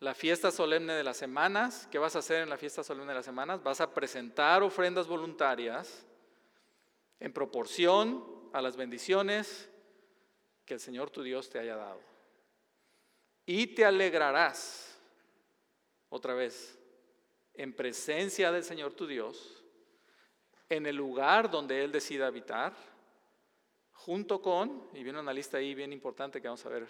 la 0.00 0.14
fiesta 0.14 0.50
solemne 0.50 0.94
de 0.94 1.04
las 1.04 1.16
semanas. 1.16 1.86
¿Qué 1.90 1.98
vas 1.98 2.16
a 2.16 2.20
hacer 2.20 2.42
en 2.42 2.50
la 2.50 2.56
fiesta 2.56 2.82
solemne 2.82 3.12
de 3.12 3.16
las 3.18 3.24
semanas? 3.24 3.62
Vas 3.62 3.80
a 3.80 3.92
presentar 3.92 4.62
ofrendas 4.62 5.06
voluntarias 5.06 6.04
en 7.20 7.32
proporción 7.32 8.24
a 8.52 8.62
las 8.62 8.76
bendiciones 8.76 9.68
que 10.64 10.74
el 10.74 10.80
Señor 10.80 11.10
tu 11.10 11.22
Dios 11.22 11.50
te 11.50 11.58
haya 11.58 11.76
dado. 11.76 12.00
Y 13.52 13.66
te 13.66 13.84
alegrarás, 13.84 14.96
otra 16.08 16.34
vez, 16.34 16.78
en 17.54 17.72
presencia 17.72 18.52
del 18.52 18.62
Señor 18.62 18.92
tu 18.92 19.08
Dios, 19.08 19.64
en 20.68 20.86
el 20.86 20.94
lugar 20.94 21.50
donde 21.50 21.82
Él 21.82 21.90
decida 21.90 22.28
habitar, 22.28 22.72
junto 23.90 24.40
con, 24.40 24.88
y 24.94 25.02
viene 25.02 25.18
una 25.18 25.32
lista 25.32 25.58
ahí 25.58 25.74
bien 25.74 25.92
importante 25.92 26.40
que 26.40 26.46
vamos 26.46 26.64
a 26.64 26.68
ver 26.68 26.86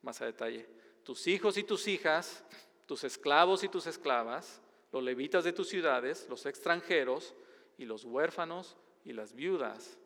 más 0.00 0.20
a 0.20 0.26
detalle, 0.26 0.68
tus 1.04 1.28
hijos 1.28 1.56
y 1.56 1.62
tus 1.62 1.86
hijas, 1.86 2.42
tus 2.84 3.04
esclavos 3.04 3.62
y 3.62 3.68
tus 3.68 3.86
esclavas, 3.86 4.60
los 4.90 5.04
levitas 5.04 5.44
de 5.44 5.52
tus 5.52 5.68
ciudades, 5.68 6.26
los 6.28 6.46
extranjeros 6.46 7.32
y 7.78 7.84
los 7.84 8.04
huérfanos 8.04 8.76
y 9.04 9.12
las 9.12 9.36
viudas 9.36 10.00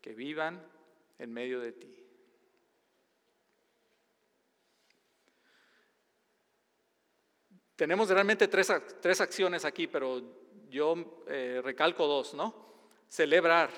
que 0.00 0.12
vivan 0.12 0.60
en 1.20 1.32
medio 1.32 1.60
de 1.60 1.70
ti. 1.70 2.05
Tenemos 7.76 8.08
realmente 8.08 8.48
tres, 8.48 8.72
tres 9.00 9.20
acciones 9.20 9.64
aquí, 9.64 9.86
pero 9.86 10.22
yo 10.68 11.22
eh, 11.28 11.60
recalco 11.62 12.06
dos, 12.06 12.34
¿no? 12.34 12.66
Celebrar, 13.08 13.70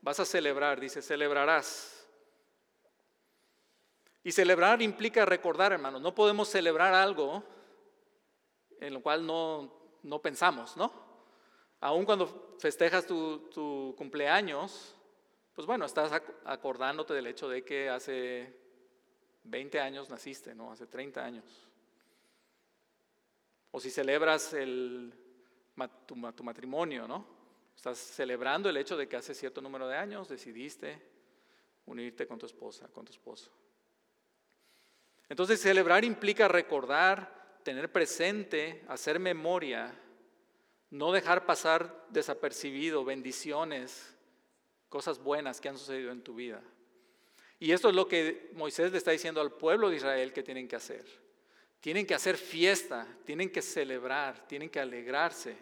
vas 0.00 0.20
a 0.20 0.24
celebrar, 0.24 0.78
dice, 0.78 1.02
celebrarás. 1.02 2.06
Y 4.22 4.30
celebrar 4.32 4.80
implica 4.82 5.24
recordar, 5.24 5.72
hermanos. 5.72 6.00
No 6.00 6.14
podemos 6.14 6.48
celebrar 6.48 6.94
algo 6.94 7.42
en 8.78 8.94
lo 8.94 9.00
cual 9.00 9.26
no, 9.26 9.72
no 10.02 10.20
pensamos, 10.20 10.76
¿no? 10.76 10.92
Aún 11.80 12.04
cuando 12.04 12.56
festejas 12.58 13.06
tu, 13.06 13.94
cumpleaños, 13.96 14.94
pues 15.54 15.66
bueno, 15.66 15.84
estás 15.84 16.12
acordándote 16.44 17.14
del 17.14 17.26
hecho 17.26 17.48
de 17.48 17.64
que 17.64 17.88
hace 17.88 18.56
20 19.44 19.80
años 19.80 20.08
naciste, 20.08 20.54
¿no? 20.54 20.70
Hace 20.70 20.86
30 20.86 21.24
años. 21.24 21.44
O 23.72 23.80
si 23.80 23.90
celebras 23.90 24.52
el, 24.52 25.12
tu, 26.06 26.14
tu, 26.32 26.44
matrimonio, 26.44 27.08
¿no? 27.08 27.26
Estás 27.74 27.98
celebrando 27.98 28.70
el 28.70 28.76
hecho 28.76 28.96
de 28.96 29.08
que 29.08 29.16
hace 29.16 29.34
cierto 29.34 29.60
número 29.60 29.88
de 29.88 29.96
años 29.96 30.28
decidiste 30.28 31.02
unirte 31.86 32.28
con 32.28 32.38
tu 32.38 32.46
esposa, 32.46 32.86
con 32.88 33.04
tu 33.04 33.10
esposo. 33.10 33.50
Entonces 35.28 35.60
celebrar 35.60 36.04
implica 36.04 36.46
recordar, 36.46 37.58
tener 37.64 37.90
presente, 37.90 38.84
hacer 38.86 39.18
memoria 39.18 39.92
no 40.92 41.10
dejar 41.10 41.46
pasar 41.46 42.06
desapercibido 42.10 43.02
bendiciones, 43.02 44.14
cosas 44.90 45.18
buenas 45.18 45.58
que 45.58 45.70
han 45.70 45.78
sucedido 45.78 46.12
en 46.12 46.22
tu 46.22 46.34
vida. 46.34 46.62
Y 47.58 47.72
esto 47.72 47.88
es 47.88 47.94
lo 47.94 48.06
que 48.06 48.50
Moisés 48.52 48.92
le 48.92 48.98
está 48.98 49.10
diciendo 49.10 49.40
al 49.40 49.52
pueblo 49.52 49.88
de 49.88 49.96
Israel 49.96 50.34
que 50.34 50.42
tienen 50.42 50.68
que 50.68 50.76
hacer. 50.76 51.06
Tienen 51.82 52.06
que 52.06 52.14
hacer 52.14 52.36
fiesta, 52.36 53.08
tienen 53.26 53.50
que 53.50 53.60
celebrar, 53.60 54.46
tienen 54.46 54.70
que 54.70 54.78
alegrarse 54.78 55.56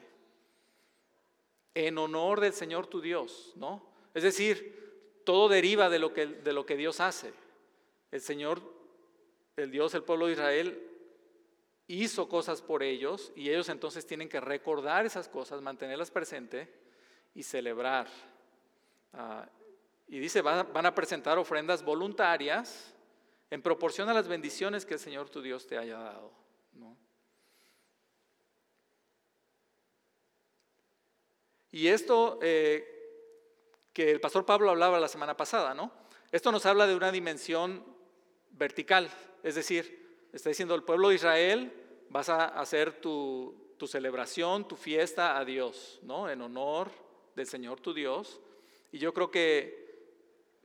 en 1.75 1.97
honor 1.97 2.41
del 2.41 2.53
Señor 2.53 2.89
tu 2.89 3.01
Dios, 3.01 3.55
¿no? 3.57 3.83
Es 4.13 4.23
decir, 4.23 5.23
todo 5.25 5.49
deriva 5.49 5.89
de 5.89 5.99
lo 5.99 6.13
que, 6.13 6.27
de 6.27 6.53
lo 6.53 6.67
que 6.67 6.77
Dios 6.77 7.01
hace. 7.01 7.33
El 8.11 8.21
Señor, 8.21 8.61
el 9.57 9.71
Dios, 9.71 9.95
el 9.95 10.03
pueblo 10.03 10.27
de 10.27 10.33
Israel 10.33 10.91
hizo 11.87 12.29
cosas 12.29 12.61
por 12.61 12.83
ellos 12.83 13.33
y 13.35 13.49
ellos 13.49 13.71
entonces 13.71 14.07
tienen 14.07 14.29
que 14.29 14.41
recordar 14.41 15.07
esas 15.07 15.27
cosas, 15.27 15.63
mantenerlas 15.63 16.11
presentes 16.11 16.69
y 17.35 17.43
celebrar. 17.45 18.09
Ah, 19.15 19.49
y 20.07 20.19
dice, 20.19 20.43
van, 20.43 20.87
a 20.87 20.95
presentar 20.95 21.39
ofrendas 21.39 21.83
voluntarias 21.83 22.95
en 23.51 23.63
proporción 23.63 24.09
a 24.09 24.15
las 24.15 24.29
bendiciones 24.29 24.87
que 24.87 24.95
el 24.95 25.01
Señor 25.01 25.29
tu 25.29 25.43
Dios 25.43 25.67
te 25.67 25.77
haya 25.77 25.99
dado. 25.99 26.33
Y 31.73 31.87
esto 31.87 32.39
eh, 32.43 32.85
que 33.93 34.11
el 34.11 34.21
pastor 34.21 34.45
Pablo 34.45 34.71
hablaba 34.71 34.99
la 34.99 35.09
semana 35.09 35.37
pasada, 35.37 35.73
¿no? 35.75 35.93
Esto 36.33 36.51
nos 36.51 36.67
habla 36.67 36.87
de 36.87 36.97
una 36.97 37.13
dimensión 37.13 37.85
vertical, 38.51 39.11
es 39.43 39.55
decir, 39.55 40.29
está 40.33 40.49
diciendo 40.49 40.75
el 40.75 40.83
pueblo 40.83 41.09
de 41.09 41.17
Israel 41.17 41.73
vas 42.09 42.29
a 42.29 42.47
hacer 42.47 43.01
tu, 43.01 43.57
celebración, 43.87 44.69
tu 44.69 44.77
fiesta 44.77 45.39
a 45.39 45.45
Dios, 45.45 46.01
¿no? 46.03 46.29
En 46.29 46.43
honor 46.43 46.91
del 47.35 47.47
Señor 47.47 47.81
tu 47.81 47.95
Dios. 47.95 48.41
Y 48.93 48.99
yo 48.99 49.15
creo 49.15 49.31
que 49.31 49.80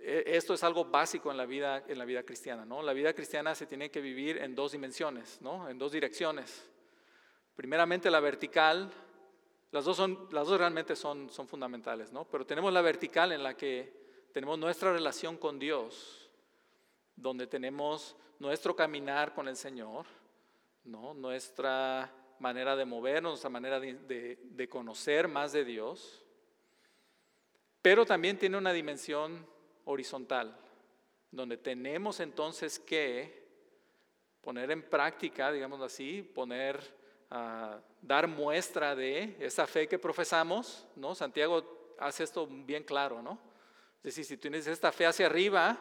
esto 0.06 0.54
es 0.54 0.64
algo 0.64 0.86
básico 0.86 1.32
en 1.32 1.38
la 1.38 1.46
vida, 1.46 1.84
en 1.88 1.98
la 1.98 2.06
vida 2.06 2.24
cristiana, 2.24 2.66
¿no? 2.66 2.82
La 2.82 2.94
vida 2.94 3.14
cristiana 3.14 3.56
se 3.56 3.66
tiene 3.66 3.90
que 3.90 4.02
vivir 4.02 4.38
en 4.38 4.56
dos 4.56 4.72
dimensiones, 4.72 5.42
¿no? 5.42 5.70
En 5.70 5.78
dos 5.78 5.92
direcciones. 5.92 6.70
Primeramente 7.56 8.12
la 8.12 8.20
vertical, 8.20 8.92
las 9.72 9.86
dos, 9.86 9.98
son, 9.98 10.28
las 10.32 10.48
dos 10.48 10.58
realmente 10.60 10.96
son, 10.96 11.30
son 11.30 11.48
fundamentales, 11.48 12.12
¿no? 12.12 12.26
Pero 12.26 12.46
tenemos 12.46 12.72
la 12.72 12.82
vertical 12.82 13.32
en 13.32 13.44
la 13.44 13.56
que 13.56 14.06
tenemos 14.32 14.60
nuestra 14.60 14.92
relación 14.92 15.38
con 15.38 15.58
Dios, 15.60 16.30
donde 17.16 17.48
tenemos 17.48 18.16
nuestro 18.40 18.76
caminar 18.76 19.34
con 19.34 19.48
el 19.48 19.56
Señor, 19.56 20.06
¿no? 20.84 21.14
nuestra 21.14 22.12
manera 22.40 22.76
de 22.76 22.86
movernos, 22.86 23.32
nuestra 23.32 23.50
manera 23.50 23.80
de, 23.80 24.68
conocer 24.70 25.28
más 25.28 25.52
de 25.54 25.64
Dios, 25.64 26.22
pero 27.82 28.06
también 28.06 28.38
tiene 28.38 28.58
una 28.58 28.74
dimensión 28.74 29.48
horizontal, 29.86 30.58
donde 31.32 31.58
tenemos 31.58 32.20
entonces 32.20 32.80
que 32.80 33.46
poner 34.42 34.72
en 34.72 34.84
práctica, 34.84 35.52
digamos 35.52 35.82
así, 35.82 36.22
poner, 36.22 36.80
uh, 37.32 37.80
dar 38.02 38.28
muestra 38.28 38.96
de 38.96 39.36
esa 39.40 39.66
fe 39.66 39.88
que 39.88 39.98
profesamos, 39.98 40.86
¿no? 40.96 41.16
Santiago 41.16 41.96
hace 42.00 42.24
esto 42.24 42.48
bien 42.48 42.84
claro, 42.84 43.22
¿no? 43.22 43.40
Es 43.98 44.16
decir, 44.16 44.26
si 44.26 44.38
tienes 44.38 44.68
esta 44.68 44.92
fe 44.92 45.08
hacia 45.08 45.26
arriba, 45.26 45.78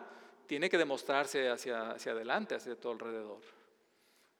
tiene 0.46 0.70
que 0.70 0.78
demostrarse 0.78 1.48
hacia, 1.48 1.90
hacia 1.90 2.12
adelante, 2.12 2.54
hacia 2.54 2.76
todo 2.76 2.92
alrededor 2.92 3.40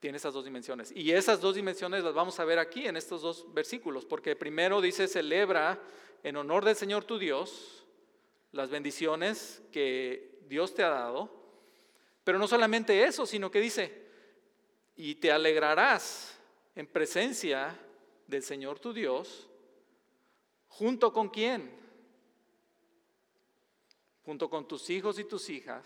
tiene 0.05 0.19
esas 0.19 0.35
dos 0.35 0.45
dimensiones. 0.45 0.93
Y 0.95 1.13
esas 1.13 1.41
dos 1.41 1.55
dimensiones 1.55 2.05
las 2.05 2.13
vamos 2.13 2.39
a 2.39 2.45
ver 2.45 2.59
aquí 2.59 2.87
en 2.87 2.95
estos 2.95 3.23
dos 3.23 3.47
versículos, 3.55 4.05
porque 4.05 4.37
primero 4.37 4.83
dice, 4.83 5.09
celebra 5.09 5.81
en 6.23 6.37
honor 6.37 6.63
del 6.63 6.77
Señor 6.77 7.05
tu 7.05 7.19
Dios 7.19 7.84
las 8.55 8.71
bendiciones 8.71 9.63
que 9.73 10.39
Dios 10.47 10.75
te 10.75 10.85
ha 10.85 10.89
dado, 10.89 11.29
pero 12.23 12.39
no 12.39 12.47
solamente 12.47 13.03
eso, 13.03 13.27
sino 13.27 13.51
que 13.51 13.61
dice, 13.61 14.07
y 14.95 15.17
te 15.17 15.33
alegrarás 15.33 16.39
en 16.77 16.87
presencia 16.87 17.77
del 18.29 18.45
Señor 18.45 18.79
tu 18.79 18.93
Dios, 18.93 19.51
junto 20.69 21.13
con 21.13 21.31
quién? 21.31 21.69
Junto 24.25 24.49
con 24.49 24.69
tus 24.69 24.89
hijos 24.89 25.19
y 25.19 25.25
tus 25.25 25.51
hijas. 25.51 25.85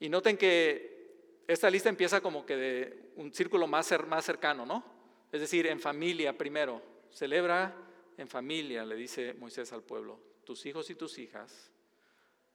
Y 0.00 0.08
noten 0.08 0.38
que 0.38 1.42
esta 1.46 1.68
lista 1.68 1.90
empieza 1.90 2.22
como 2.22 2.46
que 2.46 2.56
de 2.56 3.12
un 3.16 3.32
círculo 3.32 3.66
más, 3.66 3.92
más 4.08 4.24
cercano, 4.24 4.64
¿no? 4.64 4.82
Es 5.30 5.42
decir, 5.42 5.66
en 5.66 5.80
familia 5.80 6.36
primero. 6.36 6.82
Celebra 7.10 7.76
en 8.16 8.26
familia, 8.26 8.86
le 8.86 8.96
dice 8.96 9.34
Moisés 9.34 9.70
al 9.74 9.82
pueblo. 9.82 10.35
Tus 10.46 10.64
hijos 10.64 10.88
y 10.88 10.94
tus 10.94 11.18
hijas, 11.18 11.70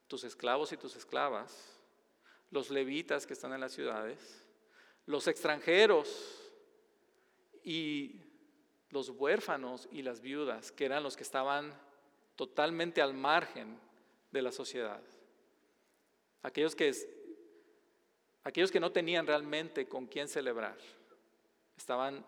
tus 0.08 0.24
esclavos 0.24 0.72
y 0.72 0.78
tus 0.78 0.96
esclavas, 0.96 1.78
los 2.50 2.72
levitas 2.72 3.28
que 3.28 3.34
están 3.34 3.54
en 3.54 3.62
las 3.62 3.74
ciudades, 3.74 4.44
los 5.06 5.28
extranjeros 5.28 6.52
y 7.64 8.20
los 8.90 9.10
huérfanos 9.10 9.88
y 9.92 10.02
las 10.02 10.22
viudas, 10.22 10.72
que 10.72 10.86
eran 10.86 11.04
los 11.04 11.16
que 11.16 11.24
estaban 11.24 11.72
totalmente 12.36 13.00
al 13.00 13.14
margen 13.14 13.80
de 14.32 14.42
la 14.42 14.52
sociedad. 14.52 15.04
Aquellos 16.42 16.76
que 16.76 16.92
Aquellos 18.44 18.72
que 18.72 18.80
no 18.80 18.92
tenían 18.92 19.28
realmente 19.28 19.88
con 19.88 20.08
quién 20.08 20.28
celebrar, 20.28 20.76
estaban 21.78 22.26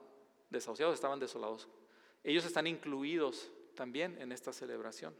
desahuciados, 0.49 0.93
estaban 0.93 1.19
desolados. 1.19 1.67
Ellos 2.23 2.45
están 2.45 2.67
incluidos 2.67 3.51
también 3.75 4.21
en 4.21 4.31
esta 4.31 4.53
celebración. 4.53 5.15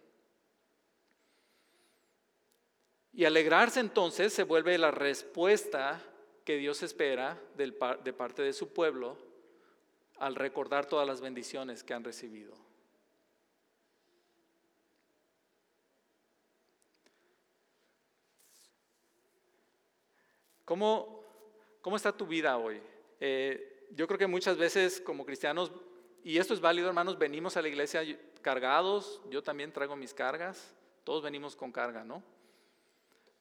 Y 3.14 3.26
alegrarse 3.26 3.80
entonces 3.80 4.34
se 4.34 4.44
vuelve 4.44 4.78
la 4.78 4.92
respuesta 4.92 6.02
que 6.44 6.58
Dios 6.58 6.82
espera 6.82 7.40
de 7.56 8.14
parte 8.14 8.42
de 8.42 8.54
su 8.54 8.74
pueblo 8.74 9.18
al 10.18 10.36
recordar 10.36 10.88
todas 10.88 11.08
las 11.08 11.22
bendiciones 11.22 11.84
que 11.84 11.94
han 11.94 12.04
recibido. 12.04 12.54
¿Cómo, 20.66 21.24
cómo 21.82 21.98
está 21.98 22.16
tu 22.16 22.26
vida 22.26 22.58
hoy? 22.58 22.82
Eh, 23.20 23.88
yo 23.92 24.08
creo 24.08 24.18
que 24.18 24.28
muchas 24.28 24.58
veces 24.58 25.02
como 25.02 25.26
cristianos, 25.26 25.72
y 26.24 26.38
esto 26.38 26.54
es 26.54 26.62
válido 26.62 26.88
hermanos, 26.88 27.20
venimos 27.20 27.58
a 27.58 27.62
la 27.62 27.68
iglesia 27.68 28.02
cargados, 28.42 29.22
yo 29.30 29.44
también 29.44 29.72
traigo 29.72 29.96
mis 29.96 30.14
cargas, 30.14 30.74
todos 31.04 31.22
venimos 31.22 31.56
con 31.56 31.72
carga, 31.72 32.04
¿no? 32.04 32.24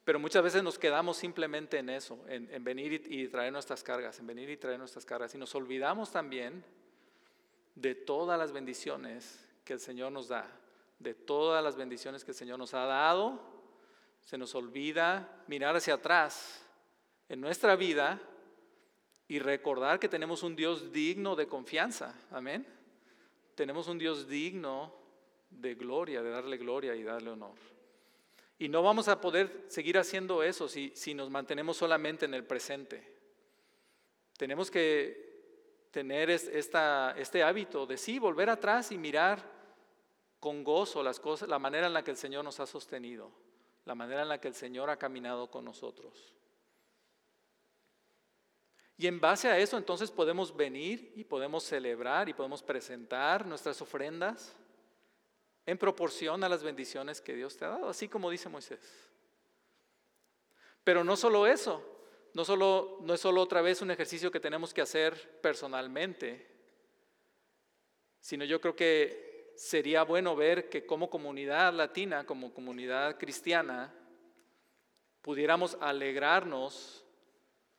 Pero 0.04 0.18
muchas 0.18 0.42
veces 0.42 0.62
nos 0.62 0.78
quedamos 0.78 1.16
simplemente 1.16 1.78
en 1.78 1.88
eso, 1.88 2.18
en, 2.26 2.64
venir 2.64 3.06
y, 3.08 3.28
traer 3.28 3.52
nuestras 3.52 3.84
cargas, 3.84 4.18
en 4.18 4.26
venir 4.26 4.50
y 4.50 4.56
traer 4.56 4.78
nuestras 4.78 5.04
cargas. 5.04 5.34
Y 5.34 5.38
nos 5.38 5.54
olvidamos 5.54 6.10
también 6.10 6.64
de 7.76 7.94
todas 7.94 8.38
las 8.38 8.50
bendiciones 8.50 9.48
que 9.64 9.74
el 9.74 9.80
Señor 9.80 10.10
nos 10.10 10.28
da, 10.28 10.50
de 10.98 11.14
todas 11.14 11.62
las 11.62 11.76
bendiciones 11.76 12.24
que 12.24 12.32
el 12.32 12.36
Señor 12.36 12.58
nos 12.58 12.74
ha 12.74 12.84
dado. 12.84 13.40
Se 14.22 14.36
nos 14.36 14.54
olvida 14.56 15.44
mirar 15.46 15.76
hacia 15.76 15.94
atrás 15.94 16.64
en 17.28 17.40
nuestra 17.40 17.76
vida 17.76 18.20
y 19.28 19.38
recordar 19.38 20.00
que 20.00 20.08
tenemos 20.08 20.42
un 20.42 20.56
Dios 20.56 20.92
digno 20.92 21.36
de 21.36 21.46
confianza. 21.46 22.14
Amén. 22.32 22.66
Tenemos 23.54 23.86
un 23.86 23.98
Dios 23.98 24.28
digno 24.28 24.92
de 25.48 25.76
gloria, 25.76 26.22
de 26.22 26.30
darle 26.30 26.56
gloria 26.56 26.96
y 26.96 27.04
darle 27.04 27.30
honor. 27.30 27.54
Y 28.62 28.68
no 28.68 28.80
vamos 28.80 29.08
a 29.08 29.20
poder 29.20 29.64
seguir 29.66 29.98
haciendo 29.98 30.40
eso 30.44 30.68
si, 30.68 31.14
nos 31.14 31.30
mantenemos 31.30 31.76
solamente 31.76 32.26
en 32.26 32.34
el 32.34 32.44
presente. 32.44 33.02
Tenemos 34.36 34.70
que 34.70 35.88
tener 35.90 36.30
este 36.30 37.42
hábito 37.42 37.86
de 37.86 37.98
sí, 37.98 38.20
volver 38.20 38.50
atrás 38.50 38.92
y 38.92 38.98
mirar 38.98 39.42
con 40.38 40.62
gozo 40.62 41.02
las 41.02 41.18
cosas, 41.18 41.48
la 41.48 41.58
manera 41.58 41.88
en 41.88 41.92
la 41.92 42.04
que 42.04 42.12
el 42.12 42.16
Señor 42.16 42.44
nos 42.44 42.60
ha 42.60 42.66
sostenido, 42.66 43.32
la 43.84 43.96
manera 43.96 44.22
en 44.22 44.28
la 44.28 44.40
que 44.40 44.46
el 44.46 44.54
Señor 44.54 44.90
ha 44.90 44.96
caminado 44.96 45.50
con 45.50 45.64
nosotros. 45.64 46.32
Y 48.96 49.08
en 49.08 49.18
base 49.18 49.48
a 49.48 49.58
eso 49.58 49.76
entonces 49.76 50.12
podemos 50.12 50.56
venir 50.56 51.12
y 51.16 51.24
podemos 51.24 51.64
celebrar 51.64 52.28
y 52.28 52.32
podemos 52.32 52.62
presentar 52.62 53.44
nuestras 53.44 53.82
ofrendas 53.82 54.54
en 55.66 55.78
proporción 55.78 56.42
a 56.44 56.48
las 56.48 56.62
bendiciones 56.62 57.20
que 57.20 57.34
Dios 57.34 57.56
te 57.56 57.64
ha 57.64 57.68
dado, 57.68 57.88
así 57.88 58.08
como 58.08 58.30
dice 58.30 58.48
Moisés. 58.48 58.80
Pero 60.84 61.04
no 61.04 61.16
solo 61.16 61.46
eso, 61.46 61.82
no, 62.34 62.44
solo, 62.44 62.98
no 63.02 63.14
es 63.14 63.20
solo 63.20 63.40
otra 63.40 63.62
vez 63.62 63.82
un 63.82 63.90
ejercicio 63.90 64.30
que 64.30 64.40
tenemos 64.40 64.74
que 64.74 64.80
hacer 64.80 65.40
personalmente, 65.40 66.48
sino 68.20 68.44
yo 68.44 68.60
creo 68.60 68.74
que 68.74 69.52
sería 69.56 70.02
bueno 70.02 70.34
ver 70.34 70.68
que 70.68 70.86
como 70.86 71.10
comunidad 71.10 71.72
latina, 71.72 72.26
como 72.26 72.52
comunidad 72.52 73.18
cristiana, 73.18 73.94
pudiéramos 75.20 75.76
alegrarnos 75.80 77.04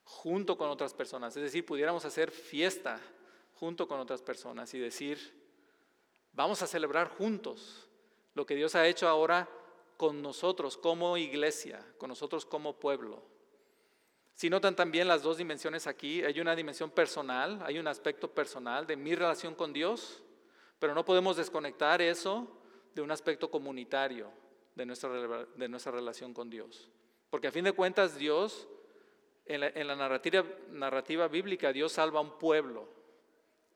junto 0.04 0.56
con 0.56 0.70
otras 0.70 0.94
personas, 0.94 1.36
es 1.36 1.42
decir, 1.42 1.66
pudiéramos 1.66 2.04
hacer 2.04 2.30
fiesta 2.30 3.00
junto 3.54 3.88
con 3.88 4.00
otras 4.00 4.22
personas 4.22 4.72
y 4.74 4.78
decir, 4.78 5.43
Vamos 6.34 6.62
a 6.62 6.66
celebrar 6.66 7.08
juntos 7.08 7.88
lo 8.34 8.44
que 8.44 8.56
Dios 8.56 8.74
ha 8.74 8.86
hecho 8.86 9.08
ahora 9.08 9.48
con 9.96 10.20
nosotros 10.22 10.76
como 10.76 11.16
iglesia, 11.16 11.84
con 11.98 12.08
nosotros 12.08 12.44
como 12.44 12.78
pueblo. 12.78 13.22
Si 14.34 14.50
notan 14.50 14.74
también 14.74 15.06
las 15.06 15.22
dos 15.22 15.38
dimensiones 15.38 15.86
aquí, 15.86 16.24
hay 16.24 16.40
una 16.40 16.56
dimensión 16.56 16.90
personal, 16.90 17.62
hay 17.64 17.78
un 17.78 17.86
aspecto 17.86 18.32
personal 18.32 18.86
de 18.86 18.96
mi 18.96 19.14
relación 19.14 19.54
con 19.54 19.72
Dios, 19.72 20.24
pero 20.80 20.92
no 20.92 21.04
podemos 21.04 21.36
desconectar 21.36 22.02
eso 22.02 22.60
de 22.94 23.02
un 23.02 23.12
aspecto 23.12 23.48
comunitario 23.48 24.30
de 24.74 24.86
nuestra, 24.86 25.46
de 25.54 25.68
nuestra 25.68 25.92
relación 25.92 26.34
con 26.34 26.50
Dios. 26.50 26.90
Porque 27.30 27.46
a 27.46 27.52
fin 27.52 27.64
de 27.64 27.72
cuentas 27.72 28.16
Dios, 28.16 28.68
en 29.46 29.86
la, 29.86 29.96
narrativa, 29.96 30.44
narrativa 30.70 31.28
bíblica, 31.28 31.72
Dios 31.72 31.92
salva 31.92 32.18
a 32.18 32.22
un 32.22 32.38
pueblo, 32.38 32.88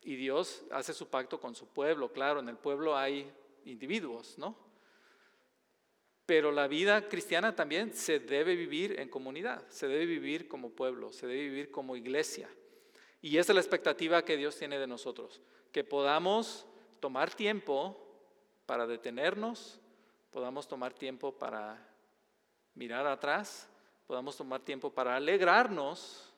y 0.02 0.16
Dios 0.16 0.64
hace 0.70 0.94
su 0.94 1.08
pacto 1.08 1.40
con 1.40 1.54
su 1.54 1.66
pueblo. 1.66 2.12
Claro, 2.12 2.40
en 2.40 2.48
el 2.48 2.56
pueblo 2.56 2.96
hay 2.96 3.30
individuos, 3.64 4.38
¿no? 4.38 4.56
Pero 6.26 6.52
la 6.52 6.68
vida 6.68 7.08
cristiana 7.08 7.56
también 7.56 7.94
se 7.94 8.18
debe 8.18 8.54
vivir 8.54 9.00
en 9.00 9.08
comunidad, 9.08 9.66
se 9.68 9.88
debe 9.88 10.04
vivir 10.04 10.46
como 10.46 10.70
pueblo, 10.70 11.12
se 11.12 11.26
debe 11.26 11.48
vivir 11.48 11.70
como 11.70 11.96
iglesia. 11.96 12.48
Y 13.22 13.38
esa 13.38 13.52
es 13.52 13.54
la 13.54 13.62
expectativa 13.62 14.24
que 14.24 14.36
Dios 14.36 14.56
tiene 14.56 14.78
de 14.78 14.86
nosotros, 14.86 15.40
que 15.72 15.84
podamos 15.84 16.66
tomar 17.00 17.34
tiempo 17.34 17.98
para 18.66 18.86
detenernos, 18.86 19.80
podamos 20.30 20.68
tomar 20.68 20.92
tiempo 20.92 21.32
para 21.32 21.82
mirar 22.74 23.06
atrás, 23.06 23.68
podamos 24.06 24.36
tomar 24.36 24.60
tiempo 24.60 24.92
para 24.92 25.16
alegrarnos 25.16 26.32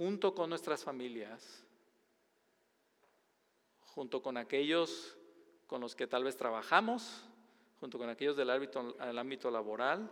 junto 0.00 0.34
con 0.34 0.48
nuestras 0.48 0.82
familias, 0.82 1.62
junto 3.82 4.22
con 4.22 4.38
aquellos 4.38 5.18
con 5.66 5.82
los 5.82 5.94
que 5.94 6.06
tal 6.06 6.24
vez 6.24 6.38
trabajamos, 6.38 7.28
junto 7.80 7.98
con 7.98 8.08
aquellos 8.08 8.34
del 8.34 8.48
ámbito, 8.48 8.96
ámbito 8.98 9.50
laboral 9.50 10.10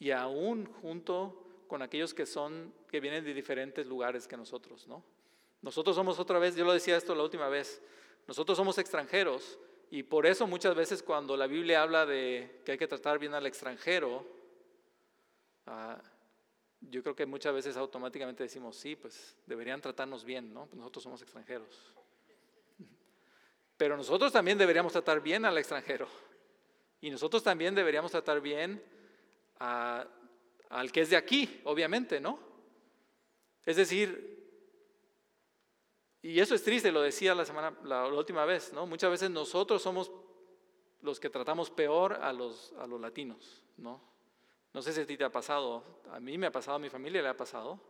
y 0.00 0.10
aún 0.10 0.66
junto 0.66 1.62
con 1.68 1.82
aquellos 1.82 2.14
que 2.14 2.26
son 2.26 2.74
que 2.90 2.98
vienen 2.98 3.22
de 3.22 3.32
diferentes 3.32 3.86
lugares 3.86 4.26
que 4.26 4.36
nosotros, 4.36 4.88
¿no? 4.88 5.04
Nosotros 5.62 5.94
somos 5.94 6.18
otra 6.18 6.40
vez, 6.40 6.56
yo 6.56 6.64
lo 6.64 6.72
decía 6.72 6.96
esto 6.96 7.14
la 7.14 7.22
última 7.22 7.48
vez, 7.48 7.80
nosotros 8.26 8.58
somos 8.58 8.76
extranjeros 8.78 9.56
y 9.92 10.02
por 10.02 10.26
eso 10.26 10.48
muchas 10.48 10.74
veces 10.74 11.00
cuando 11.00 11.36
la 11.36 11.46
Biblia 11.46 11.82
habla 11.82 12.06
de 12.06 12.60
que 12.64 12.72
hay 12.72 12.78
que 12.78 12.88
tratar 12.88 13.20
bien 13.20 13.34
al 13.34 13.46
extranjero, 13.46 14.26
uh, 15.68 16.15
yo 16.90 17.02
creo 17.02 17.16
que 17.16 17.26
muchas 17.26 17.54
veces 17.54 17.76
automáticamente 17.76 18.42
decimos, 18.42 18.76
sí, 18.76 18.96
pues 18.96 19.36
deberían 19.46 19.80
tratarnos 19.80 20.24
bien, 20.24 20.52
¿no? 20.52 20.66
Pues 20.66 20.76
nosotros 20.76 21.02
somos 21.04 21.22
extranjeros. 21.22 21.94
Pero 23.76 23.96
nosotros 23.96 24.32
también 24.32 24.56
deberíamos 24.56 24.92
tratar 24.92 25.20
bien 25.20 25.44
al 25.44 25.58
extranjero. 25.58 26.08
Y 27.00 27.10
nosotros 27.10 27.42
también 27.42 27.74
deberíamos 27.74 28.10
tratar 28.10 28.40
bien 28.40 28.82
al 29.58 30.92
que 30.92 31.02
es 31.02 31.10
de 31.10 31.16
aquí, 31.16 31.60
obviamente, 31.64 32.20
¿no? 32.20 32.38
Es 33.64 33.76
decir, 33.76 34.36
y 36.22 36.40
eso 36.40 36.54
es 36.54 36.62
triste, 36.62 36.90
lo 36.90 37.02
decía 37.02 37.34
la, 37.34 37.44
semana, 37.44 37.76
la, 37.84 38.06
última 38.06 38.44
vez, 38.44 38.72
¿no? 38.72 38.86
Muchas 38.86 39.10
veces 39.10 39.30
nosotros 39.30 39.82
somos 39.82 40.10
los 41.02 41.20
que 41.20 41.30
tratamos 41.30 41.70
peor 41.70 42.14
a 42.14 42.32
los, 42.32 42.72
a 42.78 42.86
los 42.86 43.00
latinos, 43.00 43.62
¿no? 43.76 44.00
No 44.76 44.82
sé 44.82 44.92
si 44.92 45.00
a 45.00 45.06
ti 45.06 45.16
te 45.16 45.24
ha 45.24 45.32
pasado, 45.32 45.82
a 46.12 46.20
mí 46.20 46.36
me 46.36 46.48
ha 46.48 46.52
pasado, 46.52 46.76
a 46.76 46.78
mi 46.78 46.90
familia 46.90 47.22
le 47.22 47.28
ha 47.28 47.34
pasado, 47.34 47.80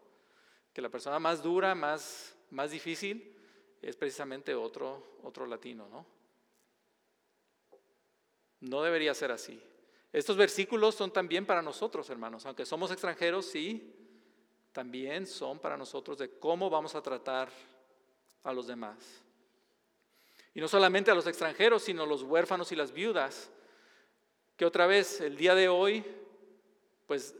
que 0.72 0.80
la 0.80 0.88
persona 0.88 1.18
más 1.18 1.42
dura, 1.42 1.74
más, 1.74 2.36
más 2.50 2.70
difícil, 2.70 3.36
es 3.82 3.96
precisamente 3.96 4.54
otro, 4.54 5.18
otro 5.24 5.46
latino, 5.46 5.88
¿no? 5.88 6.06
No 8.60 8.82
debería 8.84 9.14
ser 9.14 9.32
así. 9.32 9.60
Estos 10.12 10.36
versículos 10.36 10.94
son 10.94 11.10
también 11.10 11.44
para 11.44 11.60
nosotros, 11.60 12.08
hermanos, 12.08 12.46
aunque 12.46 12.64
somos 12.64 12.92
extranjeros, 12.92 13.46
sí, 13.46 13.92
también 14.70 15.26
son 15.26 15.58
para 15.58 15.76
nosotros 15.76 16.16
de 16.18 16.38
cómo 16.38 16.70
vamos 16.70 16.94
a 16.94 17.02
tratar 17.02 17.48
a 18.44 18.52
los 18.52 18.68
demás. 18.68 19.24
Y 20.54 20.60
no 20.60 20.68
solamente 20.68 21.10
a 21.10 21.16
los 21.16 21.26
extranjeros, 21.26 21.82
sino 21.82 22.04
a 22.04 22.06
los 22.06 22.22
huérfanos 22.22 22.70
y 22.70 22.76
las 22.76 22.92
viudas, 22.92 23.50
que 24.56 24.64
otra 24.64 24.86
vez 24.86 25.20
el 25.20 25.36
día 25.36 25.56
de 25.56 25.68
hoy 25.68 26.04
pues 27.06 27.34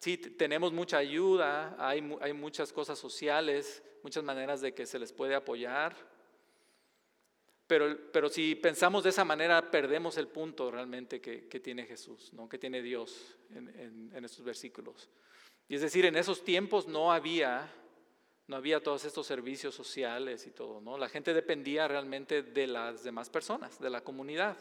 sí, 0.00 0.16
tenemos 0.16 0.72
mucha 0.72 0.98
ayuda, 0.98 1.76
hay, 1.78 2.16
hay 2.20 2.32
muchas 2.32 2.72
cosas 2.72 2.98
sociales, 2.98 3.82
muchas 4.02 4.24
maneras 4.24 4.60
de 4.60 4.74
que 4.74 4.86
se 4.86 4.98
les 4.98 5.12
puede 5.12 5.34
apoyar, 5.34 5.96
pero, 7.66 7.96
pero, 8.12 8.28
si 8.28 8.54
pensamos 8.54 9.02
de 9.02 9.10
esa 9.10 9.24
manera, 9.24 9.70
perdemos 9.70 10.16
el 10.18 10.28
punto 10.28 10.70
realmente 10.70 11.20
que, 11.20 11.60
tiene 11.60 11.84
Jesús, 11.84 12.32
¿no? 12.32 12.48
que 12.48 12.58
tiene 12.58 12.80
Dios 12.80 13.36
en, 13.50 14.12
en, 14.14 14.24
estos 14.24 14.44
versículos. 14.44 15.08
Y 15.68 15.74
es 15.74 15.80
decir, 15.80 16.04
en 16.04 16.14
esos 16.14 16.44
tiempos 16.44 16.86
no 16.86 17.12
había, 17.12 17.68
no 18.46 18.54
había 18.54 18.80
todos 18.80 19.04
estos 19.04 19.26
servicios 19.26 19.74
sociales 19.74 20.46
y 20.46 20.52
todo, 20.52 20.80
¿no? 20.80 20.96
La 20.96 21.08
gente 21.08 21.34
dependía 21.34 21.88
realmente 21.88 22.44
de 22.44 22.68
las 22.68 23.02
demás 23.02 23.30
personas, 23.30 23.80
de 23.80 23.90
la 23.90 24.00
comunidad. 24.02 24.56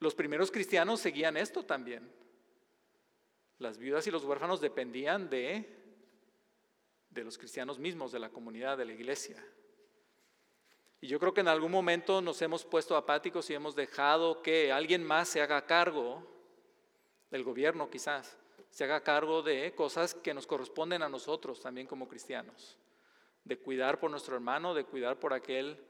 Los 0.00 0.14
primeros 0.14 0.50
cristianos 0.50 1.00
seguían 1.00 1.36
esto 1.36 1.64
también. 1.64 2.10
Las 3.58 3.78
viudas 3.78 4.06
y 4.06 4.10
los 4.10 4.24
huérfanos 4.24 4.60
dependían 4.60 5.30
de, 5.30 5.68
de 7.10 7.24
los 7.24 7.38
cristianos 7.38 7.78
mismos, 7.78 8.10
de 8.10 8.18
la 8.18 8.30
comunidad, 8.30 8.78
de 8.78 8.86
la 8.86 8.92
iglesia. 8.92 9.36
Y 11.02 11.06
yo 11.06 11.18
creo 11.18 11.32
que 11.32 11.40
en 11.40 11.48
algún 11.48 11.70
momento 11.70 12.20
nos 12.20 12.42
hemos 12.42 12.64
puesto 12.64 12.96
apáticos 12.96 13.48
y 13.48 13.54
hemos 13.54 13.74
dejado 13.74 14.42
que 14.42 14.72
alguien 14.72 15.04
más 15.04 15.28
se 15.28 15.40
haga 15.40 15.66
cargo, 15.66 16.26
del 17.30 17.44
gobierno 17.44 17.88
quizás, 17.88 18.36
se 18.70 18.84
haga 18.84 19.02
cargo 19.02 19.42
de 19.42 19.74
cosas 19.74 20.14
que 20.14 20.34
nos 20.34 20.46
corresponden 20.46 21.02
a 21.02 21.08
nosotros 21.08 21.60
también 21.60 21.86
como 21.86 22.08
cristianos, 22.08 22.76
de 23.44 23.58
cuidar 23.58 23.98
por 23.98 24.10
nuestro 24.10 24.34
hermano, 24.34 24.74
de 24.74 24.84
cuidar 24.84 25.18
por 25.18 25.32
aquel 25.32 25.82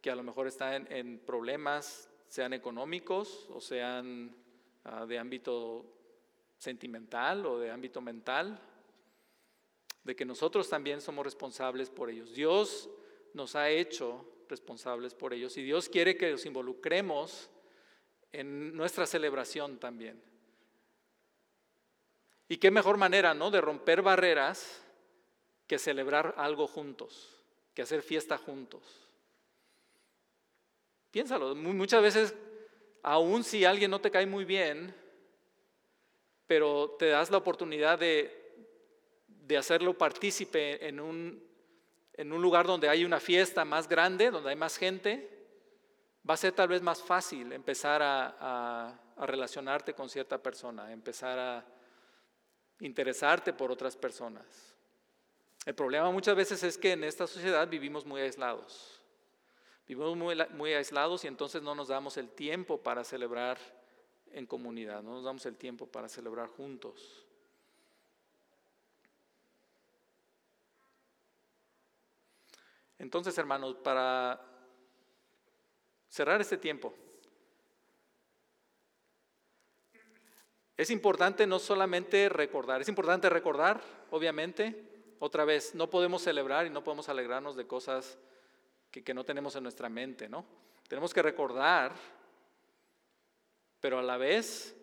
que 0.00 0.10
a 0.10 0.16
lo 0.16 0.22
mejor 0.22 0.46
está 0.46 0.76
en, 0.76 1.18
problemas, 1.20 2.10
sean 2.34 2.52
económicos 2.52 3.46
o 3.50 3.60
sean 3.60 4.34
ah, 4.82 5.06
de 5.06 5.20
ámbito 5.20 5.86
sentimental 6.58 7.46
o 7.46 7.60
de 7.60 7.70
ámbito 7.70 8.00
mental, 8.00 8.58
de 10.02 10.16
que 10.16 10.24
nosotros 10.24 10.68
también 10.68 11.00
somos 11.00 11.24
responsables 11.24 11.90
por 11.90 12.10
ellos. 12.10 12.34
Dios 12.34 12.90
nos 13.34 13.54
ha 13.54 13.70
hecho 13.70 14.26
responsables 14.48 15.14
por 15.14 15.32
ellos 15.32 15.56
y 15.56 15.62
Dios 15.62 15.88
quiere 15.88 16.16
que 16.16 16.32
los 16.32 16.44
involucremos 16.44 17.50
en 18.32 18.76
nuestra 18.76 19.06
celebración 19.06 19.78
también. 19.78 20.20
Y 22.48 22.56
qué 22.56 22.72
mejor 22.72 22.96
manera, 22.96 23.32
¿no? 23.32 23.52
De 23.52 23.60
romper 23.60 24.02
barreras 24.02 24.82
que 25.68 25.78
celebrar 25.78 26.34
algo 26.36 26.66
juntos, 26.66 27.44
que 27.74 27.82
hacer 27.82 28.02
fiesta 28.02 28.36
juntos. 28.38 29.03
Piénsalo, 31.14 31.54
muchas 31.54 32.02
veces, 32.02 32.34
aun 33.04 33.44
si 33.44 33.64
alguien 33.64 33.88
no 33.88 34.00
te 34.00 34.10
cae 34.10 34.26
muy 34.26 34.44
bien, 34.44 34.92
pero 36.48 36.96
te 36.98 37.06
das 37.06 37.30
la 37.30 37.36
oportunidad 37.36 38.00
de, 38.00 38.66
de 39.28 39.56
hacerlo 39.56 39.96
partícipe 39.96 40.84
en 40.88 40.98
un, 40.98 41.40
en 42.14 42.32
un 42.32 42.42
lugar 42.42 42.66
donde 42.66 42.88
hay 42.88 43.04
una 43.04 43.20
fiesta 43.20 43.64
más 43.64 43.88
grande, 43.88 44.32
donde 44.32 44.50
hay 44.50 44.56
más 44.56 44.76
gente, 44.76 45.46
va 46.28 46.34
a 46.34 46.36
ser 46.36 46.50
tal 46.50 46.66
vez 46.66 46.82
más 46.82 47.00
fácil 47.00 47.52
empezar 47.52 48.02
a, 48.02 48.98
a 49.16 49.24
relacionarte 49.24 49.94
con 49.94 50.10
cierta 50.10 50.42
persona, 50.42 50.90
empezar 50.90 51.38
a 51.38 51.64
interesarte 52.80 53.52
por 53.52 53.70
otras 53.70 53.96
personas. 53.96 54.74
El 55.64 55.76
problema 55.76 56.10
muchas 56.10 56.34
veces 56.34 56.64
es 56.64 56.76
que 56.76 56.90
en 56.90 57.04
esta 57.04 57.28
sociedad 57.28 57.68
vivimos 57.68 58.04
muy 58.04 58.20
aislados. 58.20 58.93
Vivimos 59.86 60.16
muy, 60.50 60.72
aislados 60.72 61.24
y 61.24 61.28
entonces 61.28 61.62
no 61.62 61.74
nos 61.74 61.88
damos 61.88 62.16
el 62.16 62.30
tiempo 62.30 62.78
para 62.78 63.04
celebrar 63.04 63.58
en 64.32 64.46
comunidad, 64.46 65.02
no 65.02 65.12
nos 65.12 65.24
damos 65.24 65.44
el 65.46 65.56
tiempo 65.56 65.86
para 65.86 66.08
celebrar 66.08 66.48
juntos. 66.48 67.26
Entonces, 72.98 73.36
hermanos, 73.36 73.74
para 73.76 74.40
cerrar 76.08 76.40
este 76.40 76.56
tiempo, 76.56 76.94
Es 80.76 80.90
importante 80.90 81.46
no 81.46 81.60
solamente 81.60 82.28
recordar, 82.28 82.80
es 82.80 82.88
importante 82.88 83.30
recordar, 83.30 83.80
obviamente, 84.10 85.14
otra 85.20 85.44
vez, 85.44 85.74
no 85.74 85.88
podemos 85.88 86.22
celebrar 86.22 86.66
y 86.66 86.70
no 86.70 86.82
podemos 86.82 87.08
alegrarnos 87.08 87.54
de 87.54 87.66
cosas 87.66 88.18
que, 89.02 89.14
no 89.14 89.24
tenemos 89.24 89.56
en 89.56 89.62
nuestra 89.62 89.88
mente, 89.88 90.28
¿no? 90.28 90.44
Tenemos 90.88 91.12
que 91.12 91.22
recordar, 91.22 91.92
pero 93.80 93.98
a 93.98 94.02
la 94.02 94.16
vez 94.16 94.76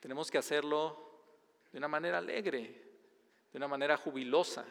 tenemos 0.00 0.30
que 0.30 0.38
hacerlo 0.38 1.22
de 1.70 1.78
una 1.78 1.88
manera 1.88 2.18
alegre, 2.18 2.82
de 3.52 3.56
una 3.58 3.68
manera 3.68 3.96
jubilosa. 3.96 4.64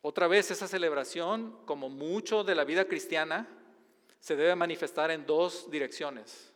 Otra 0.00 0.26
vez 0.26 0.50
esa 0.50 0.66
celebración, 0.66 1.64
como 1.64 1.88
mucho 1.88 2.42
de 2.42 2.54
la 2.54 2.64
vida 2.64 2.86
cristiana, 2.86 3.46
se 4.20 4.36
debe 4.36 4.56
manifestar 4.56 5.10
en 5.10 5.26
dos 5.26 5.70
direcciones. 5.70 6.52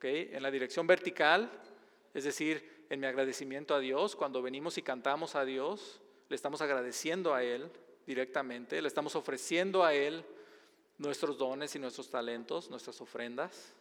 En 0.00 0.42
la 0.42 0.50
dirección 0.50 0.86
vertical, 0.86 1.50
es 2.14 2.24
decir, 2.24 2.86
en 2.88 2.98
mi 2.98 3.06
agradecimiento 3.06 3.74
a 3.74 3.78
Dios, 3.78 4.16
cuando 4.16 4.40
venimos 4.40 4.78
y 4.78 4.82
cantamos 4.82 5.34
a 5.34 5.44
Dios, 5.44 6.00
le 6.32 6.36
estamos 6.36 6.62
agradeciendo 6.62 7.34
a 7.34 7.42
Él 7.42 7.70
directamente, 8.06 8.80
le 8.80 8.88
estamos 8.88 9.14
ofreciendo 9.16 9.84
a 9.84 9.92
Él 9.92 10.24
nuestros 10.96 11.36
dones 11.36 11.76
y 11.76 11.78
nuestros 11.78 12.08
talentos, 12.08 12.70
nuestras 12.70 12.98
ofrendas, 13.02 13.74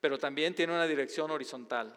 pero 0.00 0.18
también 0.18 0.52
tiene 0.56 0.72
una 0.72 0.88
dirección 0.88 1.30
horizontal. 1.30 1.94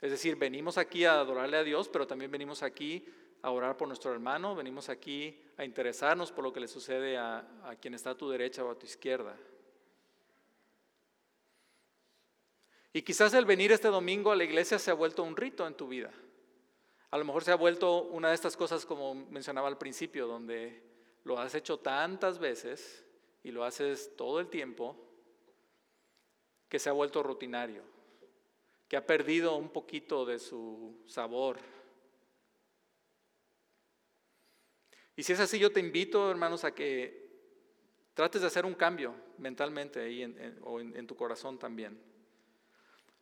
Es 0.00 0.12
decir, 0.12 0.36
venimos 0.36 0.78
aquí 0.78 1.04
a 1.04 1.14
adorarle 1.14 1.56
a 1.56 1.64
Dios, 1.64 1.88
pero 1.88 2.06
también 2.06 2.30
venimos 2.30 2.62
aquí 2.62 3.04
a 3.42 3.50
orar 3.50 3.76
por 3.76 3.88
nuestro 3.88 4.12
hermano, 4.12 4.54
venimos 4.54 4.88
aquí 4.88 5.36
a 5.56 5.64
interesarnos 5.64 6.30
por 6.30 6.44
lo 6.44 6.52
que 6.52 6.60
le 6.60 6.68
sucede 6.68 7.18
a, 7.18 7.44
quien 7.80 7.94
está 7.94 8.10
a 8.10 8.16
tu 8.16 8.30
derecha 8.30 8.64
o 8.64 8.70
a 8.70 8.78
tu 8.78 8.86
izquierda. 8.86 9.36
Y 12.92 13.02
quizás 13.02 13.34
el 13.34 13.46
venir 13.46 13.72
este 13.72 13.88
domingo 13.88 14.30
a 14.30 14.36
la 14.36 14.44
iglesia 14.44 14.78
se 14.78 14.92
ha 14.92 14.94
vuelto 14.94 15.24
un 15.24 15.36
rito 15.36 15.66
en 15.66 15.74
tu 15.74 15.88
vida. 15.88 16.12
A 17.14 17.16
lo 17.16 17.24
mejor 17.24 17.44
se 17.44 17.52
ha 17.52 17.54
vuelto 17.54 18.02
una 18.02 18.30
de 18.30 18.34
estas 18.34 18.56
cosas 18.56 18.84
como 18.84 19.14
mencionaba 19.14 19.68
al 19.68 19.78
principio, 19.78 20.26
donde 20.26 20.82
lo 21.22 21.38
has 21.38 21.54
hecho 21.54 21.78
tantas 21.78 22.40
veces 22.40 23.04
y 23.44 23.52
lo 23.52 23.62
haces 23.62 24.16
todo 24.16 24.40
el 24.40 24.48
tiempo, 24.48 24.96
que 26.68 26.80
se 26.80 26.88
ha 26.88 26.92
vuelto 26.92 27.22
rutinario, 27.22 27.84
que 28.88 28.96
ha 28.96 29.06
perdido 29.06 29.54
un 29.54 29.68
poquito 29.68 30.26
de 30.26 30.40
su 30.40 31.04
sabor, 31.06 31.60
Y 35.14 35.22
si 35.22 35.32
es 35.32 35.38
así, 35.38 35.60
yo 35.60 35.70
te 35.70 35.78
invito, 35.78 36.28
hermanos, 36.28 36.64
a 36.64 36.74
que 36.74 37.30
trates 38.14 38.40
de 38.40 38.48
hacer 38.48 38.66
un 38.66 38.74
cambio 38.74 39.14
mentalmente 39.38 40.00
ahí 40.00 40.24
o 40.62 40.80
en, 40.80 41.06
tu 41.06 41.14
corazón 41.14 41.56
también. 41.56 41.96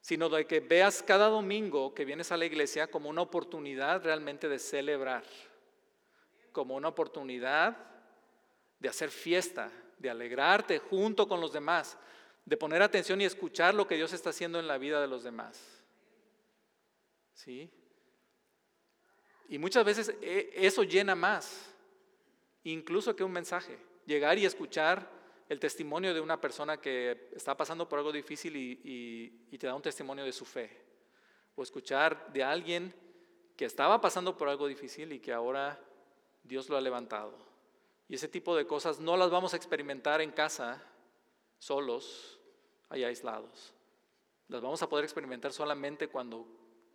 Sino 0.02 0.28
de 0.28 0.46
que 0.46 0.60
veas 0.60 1.02
cada 1.02 1.28
domingo 1.28 1.94
que 1.94 2.04
vienes 2.04 2.30
a 2.30 2.36
la 2.36 2.44
iglesia 2.44 2.88
como 2.88 3.08
una 3.08 3.22
oportunidad 3.22 4.04
realmente 4.04 4.48
de 4.48 4.58
celebrar, 4.58 5.24
como 6.52 6.74
una 6.76 6.88
oportunidad 6.88 7.76
de 8.78 8.88
hacer 8.90 9.10
fiesta, 9.10 9.70
de 9.98 10.10
alegrarte 10.10 10.78
junto 10.78 11.26
con 11.26 11.40
los 11.40 11.52
demás, 11.52 11.96
de 12.44 12.56
poner 12.58 12.82
atención 12.82 13.20
y 13.20 13.24
escuchar 13.24 13.74
lo 13.74 13.86
que 13.86 13.94
Dios 13.94 14.12
está 14.12 14.30
haciendo 14.30 14.58
en 14.58 14.66
la 14.66 14.76
vida 14.76 15.00
de 15.00 15.06
los 15.06 15.22
demás. 15.22 15.58
¿Sí? 17.32 17.70
Y 19.48 19.58
muchas 19.58 19.84
veces 19.84 20.14
eh, 20.20 20.50
eso 20.54 20.82
llena 20.82 21.14
más 21.14 21.72
incluso 22.64 23.14
que 23.14 23.24
un 23.24 23.32
mensaje. 23.32 23.78
Llegar 24.06 24.38
y 24.38 24.46
escuchar 24.46 25.08
el 25.52 25.60
testimonio 25.60 26.14
de 26.14 26.20
una 26.20 26.40
persona 26.40 26.78
que 26.78 27.28
está 27.32 27.54
pasando 27.54 27.86
por 27.86 27.98
algo 27.98 28.10
difícil 28.10 28.56
y, 28.56 29.56
te 29.58 29.66
da 29.66 29.74
un 29.74 29.82
testimonio 29.82 30.24
de 30.24 30.32
su 30.32 30.46
fe. 30.46 30.70
O 31.54 31.62
escuchar 31.62 32.32
de 32.32 32.42
alguien 32.42 32.94
que 33.54 33.66
estaba 33.66 34.00
pasando 34.00 34.34
por 34.34 34.48
algo 34.48 34.66
difícil 34.66 35.12
y 35.12 35.20
que 35.20 35.30
ahora 35.30 35.78
Dios 36.42 36.70
lo 36.70 36.76
ha 36.78 36.80
levantado. 36.80 37.36
Y 38.08 38.14
ese 38.14 38.28
tipo 38.28 38.56
de 38.56 38.66
cosas 38.66 38.98
no 38.98 39.16
las 39.18 39.30
vamos 39.30 39.52
a 39.52 39.58
experimentar 39.58 40.22
en 40.22 40.32
casa 40.32 40.82
solos, 41.58 42.40
ahí 42.88 43.04
aislados. 43.04 43.74
Las 44.48 44.62
vamos 44.62 44.82
a 44.82 44.88
poder 44.88 45.04
experimentar 45.04 45.52
solamente 45.52 46.08
cuando 46.08 46.46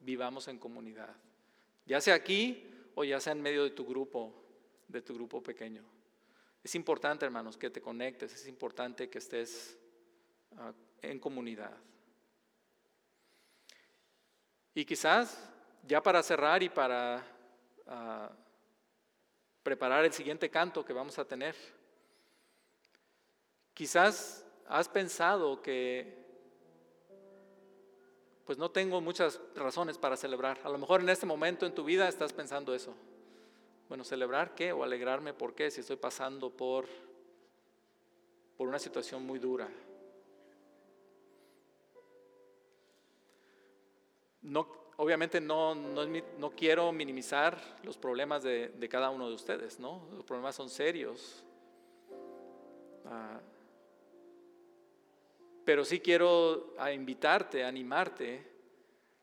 vivamos 0.02 0.48
en 0.48 0.58
comunidad. 0.58 1.16
Ya 1.86 2.02
sea 2.02 2.16
aquí 2.16 2.68
o 2.96 3.04
ya 3.04 3.20
sea 3.20 3.34
en 3.34 3.42
medio 3.44 3.64
de 3.64 3.70
tu 3.70 3.86
grupo 3.86 4.34
de 4.88 5.02
tu 5.04 5.14
grupo 5.14 5.44
pequeño. 5.44 5.97
Es 6.68 6.76
importante, 6.76 7.24
hermanos, 7.24 7.56
que 7.56 7.70
te 7.70 7.80
conectes, 7.80 8.34
es 8.34 8.46
importante 8.46 9.10
que 9.10 9.20
estés 9.20 9.78
ah, 10.58 10.74
en 11.02 11.18
comunidad. 11.18 11.72
Y 14.74 14.84
quizás, 14.84 15.50
ya 15.84 16.04
para 16.04 16.22
cerrar 16.22 16.62
y 16.62 16.68
para 16.68 17.26
ah, 17.86 18.30
preparar 19.64 20.04
el 20.04 20.12
siguiente 20.12 20.50
canto 20.50 20.84
que 20.84 20.92
vamos 20.92 21.18
a 21.18 21.24
tener, 21.24 21.56
quizás 23.74 24.46
has 24.68 24.90
pensado 24.90 25.62
que 25.62 26.22
pues 28.44 28.58
no 28.58 28.72
tengo 28.72 29.00
muchas 29.00 29.40
razones 29.56 29.98
para 29.98 30.18
celebrar. 30.18 30.60
A 30.66 30.70
lo 30.70 30.78
mejor 30.78 31.00
en 31.00 31.08
este 31.08 31.26
momento 31.26 31.66
en 31.66 31.74
tu 31.74 31.86
vida 31.86 32.10
estás 32.10 32.34
pensando 32.34 32.76
eso. 32.76 32.94
Bueno, 33.88 34.04
celebrar 34.04 34.54
qué 34.54 34.74
o 34.74 34.84
alegrarme 34.84 35.34
por 35.34 35.56
qué 35.56 35.72
si 35.72 35.80
estoy 35.80 35.96
pasando 35.96 36.50
por, 36.50 36.86
por 38.58 38.68
una 38.68 38.80
situación 38.80 39.26
muy 39.26 39.40
dura. 39.40 39.70
No, 44.42 44.68
obviamente 44.98 45.40
no, 45.40 45.74
no, 45.74 46.50
quiero 46.52 46.92
minimizar 46.92 47.60
los 47.84 47.98
problemas 47.98 48.44
de, 48.44 48.88
cada 48.90 49.10
uno 49.10 49.30
de 49.30 49.36
ustedes, 49.36 49.80
¿no? 49.80 50.06
Los 50.14 50.26
problemas 50.26 50.56
son 50.56 50.70
serios. 50.70 51.46
Ah, 53.06 53.40
pero 55.64 55.86
sí 55.86 56.00
quiero 56.02 56.74
invitarte, 56.94 57.64
animarte 57.64 58.46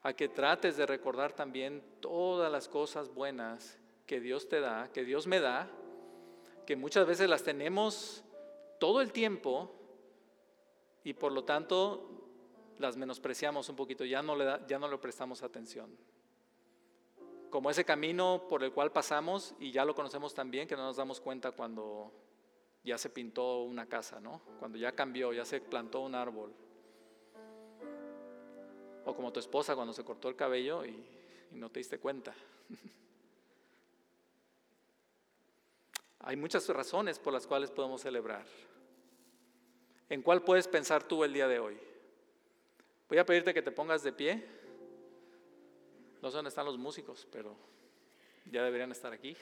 a 0.03 0.13
que 0.13 0.29
trates 0.29 0.77
de 0.77 0.87
recordar 0.87 1.33
también 1.33 1.83
todas 2.01 2.51
las 2.53 2.69
cosas 2.69 3.13
buenas 3.13 3.79
que 4.07 4.21
Dios 4.21 4.49
te 4.49 4.61
da, 4.61 4.91
que 4.93 5.05
Dios 5.05 5.27
me 5.27 5.41
da, 5.41 5.71
que 6.67 6.77
muchas 6.77 7.07
veces 7.07 7.29
las 7.29 7.43
tenemos 7.43 8.25
todo 8.79 9.01
el 9.01 9.13
tiempo 9.13 9.73
y 11.05 11.15
por 11.15 11.33
lo 11.33 11.45
tanto 11.45 12.11
las 12.79 12.97
menospreciamos 12.97 13.69
un 13.69 13.77
poquito, 13.77 14.05
ya 14.05 14.23
no 14.23 14.37
le, 14.37 14.61
ya 14.67 14.79
no 14.79 14.89
le 14.89 14.99
prestamos 14.99 15.43
atención. 15.43 15.97
Como 17.51 17.71
ese 17.71 17.85
camino 17.85 18.47
por 18.49 18.65
el 18.65 18.73
cual 18.73 18.91
pasamos 18.91 19.55
y 19.61 19.71
ya 19.71 19.85
lo 19.85 19.95
conocemos 19.95 20.35
tan 20.35 20.51
bien 20.51 20.67
que 20.67 20.77
no 20.77 20.83
nos 20.83 20.97
damos 20.97 21.21
cuenta 21.21 21.53
cuando 21.53 22.13
ya 22.83 22.99
se 22.99 23.11
pintó 23.11 23.63
una 23.63 23.87
casa, 23.87 24.21
¿no? 24.21 24.43
Cuando 24.59 24.77
ya 24.77 24.93
cambió, 24.93 25.33
ya 25.33 25.45
se 25.45 25.61
plantó 25.61 26.01
un 26.01 26.15
árbol. 26.15 26.53
O 29.07 29.15
como 29.15 29.33
tu 29.33 29.39
esposa 29.39 29.77
cuando 29.77 29.93
se 29.93 30.03
cortó 30.03 30.29
el 30.29 30.37
cabello 30.37 30.85
y, 30.85 31.07
y 31.53 31.57
no 31.57 31.71
te 31.71 31.79
diste 31.79 31.99
cuenta. 31.99 32.35
Hay 36.27 36.37
muchas 36.37 36.67
razones 36.71 37.19
por 37.19 37.35
las 37.35 37.47
cuales 37.47 37.71
podemos 37.71 38.01
celebrar. 38.01 38.47
¿En 40.09 40.23
cuál 40.23 40.43
puedes 40.43 40.67
pensar 40.67 41.07
tú 41.07 41.23
el 41.23 41.35
día 41.35 41.47
de 41.47 41.59
hoy? 41.59 41.79
Voy 43.09 43.19
a 43.19 43.27
pedirte 43.27 43.53
que 43.53 43.61
te 43.61 43.71
pongas 43.71 44.03
de 44.03 44.13
pie. 44.13 44.43
No 46.23 46.31
sé 46.31 46.37
dónde 46.37 46.49
están 46.49 46.65
los 46.65 46.79
músicos, 46.79 47.27
pero 47.31 47.55
ya 48.51 48.63
deberían 48.65 48.91
estar 48.91 49.13
aquí. 49.13 49.37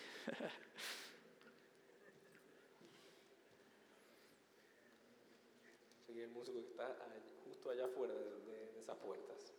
el 6.08 6.30
músico 6.30 6.60
que 6.60 6.66
está 6.66 6.96
justo 7.44 7.70
allá 7.70 7.84
afuera 7.86 8.14
de, 8.14 8.78
esas 8.78 8.96
puertas. 8.96 9.52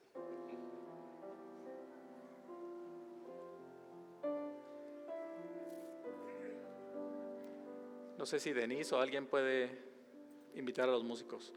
No 8.23 8.27
sé 8.27 8.39
si 8.39 8.53
Denise 8.53 8.95
o 8.95 9.01
alguien 9.01 9.27
puede 9.27 9.69
invitar 10.55 10.87
a 10.87 10.93
los 10.93 11.03
músicos. 11.03 11.51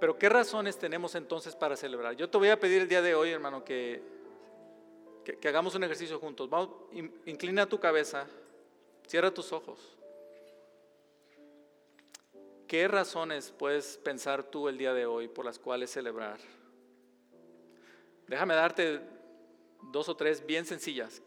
Pero 0.00 0.18
¿qué 0.18 0.30
razones 0.30 0.78
tenemos 0.78 1.14
entonces 1.14 1.54
para 1.54 1.76
celebrar? 1.76 2.16
Yo 2.16 2.30
te 2.30 2.38
voy 2.38 2.48
a 2.48 2.58
pedir 2.58 2.80
el 2.80 2.88
día 2.88 3.02
de 3.02 3.14
hoy, 3.14 3.28
hermano, 3.28 3.62
que, 3.62 4.00
que, 5.22 5.48
hagamos 5.48 5.74
un 5.74 5.84
ejercicio 5.84 6.18
juntos. 6.18 6.48
Inclina 7.26 7.66
tu 7.66 7.78
cabeza, 7.78 8.26
cierra 9.06 9.30
tus 9.34 9.52
ojos. 9.52 9.98
¿Qué 12.66 12.88
razones 12.88 13.52
puedes 13.58 13.98
pensar 13.98 14.44
tú 14.44 14.66
el 14.66 14.78
día 14.78 14.94
de 14.94 15.04
hoy 15.04 15.28
por 15.28 15.44
las 15.44 15.58
cuales 15.58 15.90
celebrar? 15.90 16.38
Déjame 18.28 18.54
darte 18.54 19.02
dos 19.92 20.08
o 20.08 20.16
tres 20.16 20.46
bien 20.46 20.64
sencillas 20.64 21.20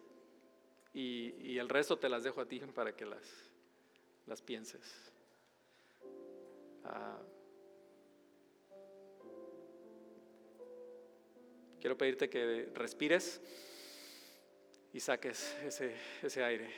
y, 0.92 1.60
el 1.60 1.70
resto 1.70 2.00
te 2.00 2.10
las 2.10 2.24
dejo 2.24 2.42
a 2.42 2.48
ti 2.48 2.60
para 2.74 2.96
que 2.96 3.06
las, 3.06 3.49
las 4.30 4.42
pienses. 4.44 5.12
Ah, 6.86 7.20
quiero 11.82 11.98
pedirte 11.98 12.30
que 12.30 12.70
respires 12.76 13.42
y 14.94 15.00
saques 15.00 15.58
ese, 15.66 15.96
ese 16.22 16.44
aire. 16.44 16.70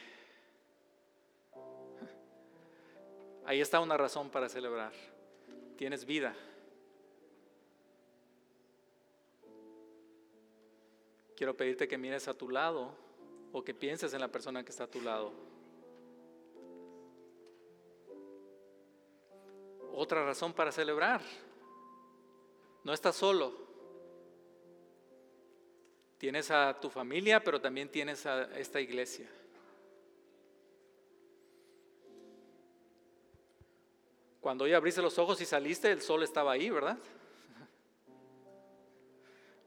Ahí 3.46 3.60
está 3.60 3.82
una 3.82 3.98
razón 3.98 4.30
para 4.30 4.48
celebrar. 4.48 4.94
Tienes 5.76 6.06
vida. 6.06 6.34
Quiero 11.36 11.58
pedirte 11.58 11.88
que 11.88 11.98
mires 11.98 12.30
a 12.30 12.34
tu 12.34 12.50
lado 12.50 12.96
o 13.52 13.62
que 13.62 13.74
pienses 13.74 14.14
en 14.14 14.22
la 14.22 14.30
persona 14.30 14.64
que 14.64 14.70
está 14.70 14.86
a 14.86 14.92
tu 14.92 15.02
lado. 15.02 15.51
Otra 19.94 20.26
razón 20.26 20.54
para 20.54 20.72
celebrar. 20.72 21.22
No 22.84 22.94
estás 22.94 23.16
solo. 23.16 23.54
Tienes 26.18 26.52
a 26.52 26.80
tu 26.80 26.90
familia, 26.90 27.44
pero 27.44 27.60
también 27.60 27.90
tienes 27.90 28.26
a 28.26 28.44
esta 28.58 28.80
iglesia. 28.80 29.30
Cuando 34.40 34.64
hoy 34.66 34.74
abriste 34.74 35.02
los 35.02 35.20
ojos 35.20 35.40
y 35.42 35.46
saliste, 35.46 35.92
el 35.92 36.02
sol 36.02 36.24
estaba 36.24 36.52
ahí, 36.52 36.70
¿verdad? 36.70 36.98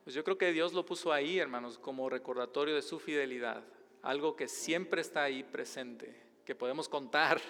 Pues 0.02 0.14
yo 0.14 0.22
creo 0.22 0.36
que 0.36 0.52
Dios 0.52 0.72
lo 0.72 0.84
puso 0.84 1.12
ahí, 1.12 1.38
hermanos, 1.38 1.78
como 1.78 2.10
recordatorio 2.10 2.74
de 2.74 2.82
su 2.82 2.98
fidelidad, 2.98 3.64
algo 4.02 4.36
que 4.36 4.48
siempre 4.48 5.00
está 5.00 5.22
ahí 5.22 5.42
presente, 5.42 6.14
que 6.44 6.54
podemos 6.54 6.88
contar 6.88 7.40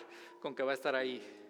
con 0.40 0.54
que 0.54 0.62
va 0.62 0.70
a 0.70 0.74
estar 0.74 0.94
ahí. 0.94 1.43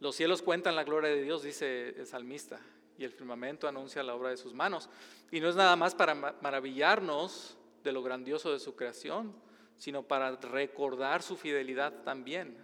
Los 0.00 0.16
cielos 0.16 0.42
cuentan 0.42 0.76
la 0.76 0.84
gloria 0.84 1.10
de 1.10 1.22
Dios, 1.22 1.42
dice 1.42 1.90
el 1.90 2.06
salmista, 2.06 2.58
y 2.98 3.04
el 3.04 3.12
firmamento 3.12 3.68
anuncia 3.68 4.02
la 4.02 4.14
obra 4.14 4.30
de 4.30 4.36
sus 4.36 4.54
manos. 4.54 4.88
Y 5.30 5.40
no 5.40 5.48
es 5.48 5.56
nada 5.56 5.76
más 5.76 5.94
para 5.94 6.14
maravillarnos 6.14 7.56
de 7.84 7.92
lo 7.92 8.02
grandioso 8.02 8.52
de 8.52 8.58
su 8.58 8.74
creación, 8.74 9.34
sino 9.76 10.02
para 10.02 10.36
recordar 10.36 11.22
su 11.22 11.36
fidelidad 11.36 12.02
también 12.02 12.56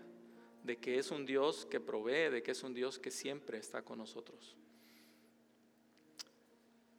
de 0.62 0.78
que 0.78 0.98
es 0.98 1.10
un 1.10 1.24
Dios 1.24 1.64
que 1.66 1.80
provee, 1.80 2.30
de 2.30 2.42
que 2.42 2.50
es 2.50 2.62
un 2.62 2.74
Dios 2.74 2.98
que 2.98 3.10
siempre 3.10 3.58
está 3.58 3.82
con 3.82 3.98
nosotros. 3.98 4.56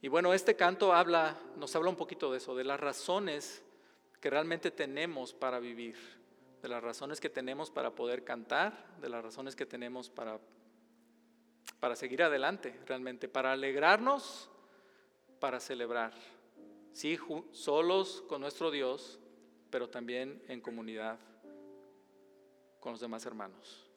Y 0.00 0.08
bueno, 0.08 0.32
este 0.32 0.56
canto 0.56 0.92
habla, 0.92 1.36
nos 1.56 1.74
habla 1.76 1.90
un 1.90 1.96
poquito 1.96 2.30
de 2.30 2.38
eso, 2.38 2.56
de 2.56 2.64
las 2.64 2.80
razones 2.80 3.62
que 4.20 4.30
realmente 4.30 4.70
tenemos 4.70 5.34
para 5.34 5.58
vivir, 5.58 5.96
de 6.62 6.68
las 6.68 6.82
razones 6.82 7.20
que 7.20 7.30
tenemos 7.30 7.70
para 7.70 7.94
poder 7.94 8.24
cantar, 8.24 8.96
de 9.00 9.08
las 9.08 9.22
razones 9.22 9.54
que 9.54 9.66
tenemos 9.66 10.10
para, 10.10 10.40
para 11.80 11.96
seguir 11.96 12.22
adelante, 12.22 12.78
realmente, 12.86 13.28
para 13.28 13.52
alegrarnos, 13.52 14.50
para 15.38 15.60
celebrar. 15.60 16.12
Sí, 16.92 17.18
solos 17.52 18.24
con 18.28 18.40
nuestro 18.40 18.70
Dios, 18.70 19.20
pero 19.70 19.88
también 19.88 20.42
en 20.48 20.60
comunidad 20.60 21.18
con 22.80 22.92
los 22.92 23.00
demás 23.00 23.24
hermanos. 23.26 23.87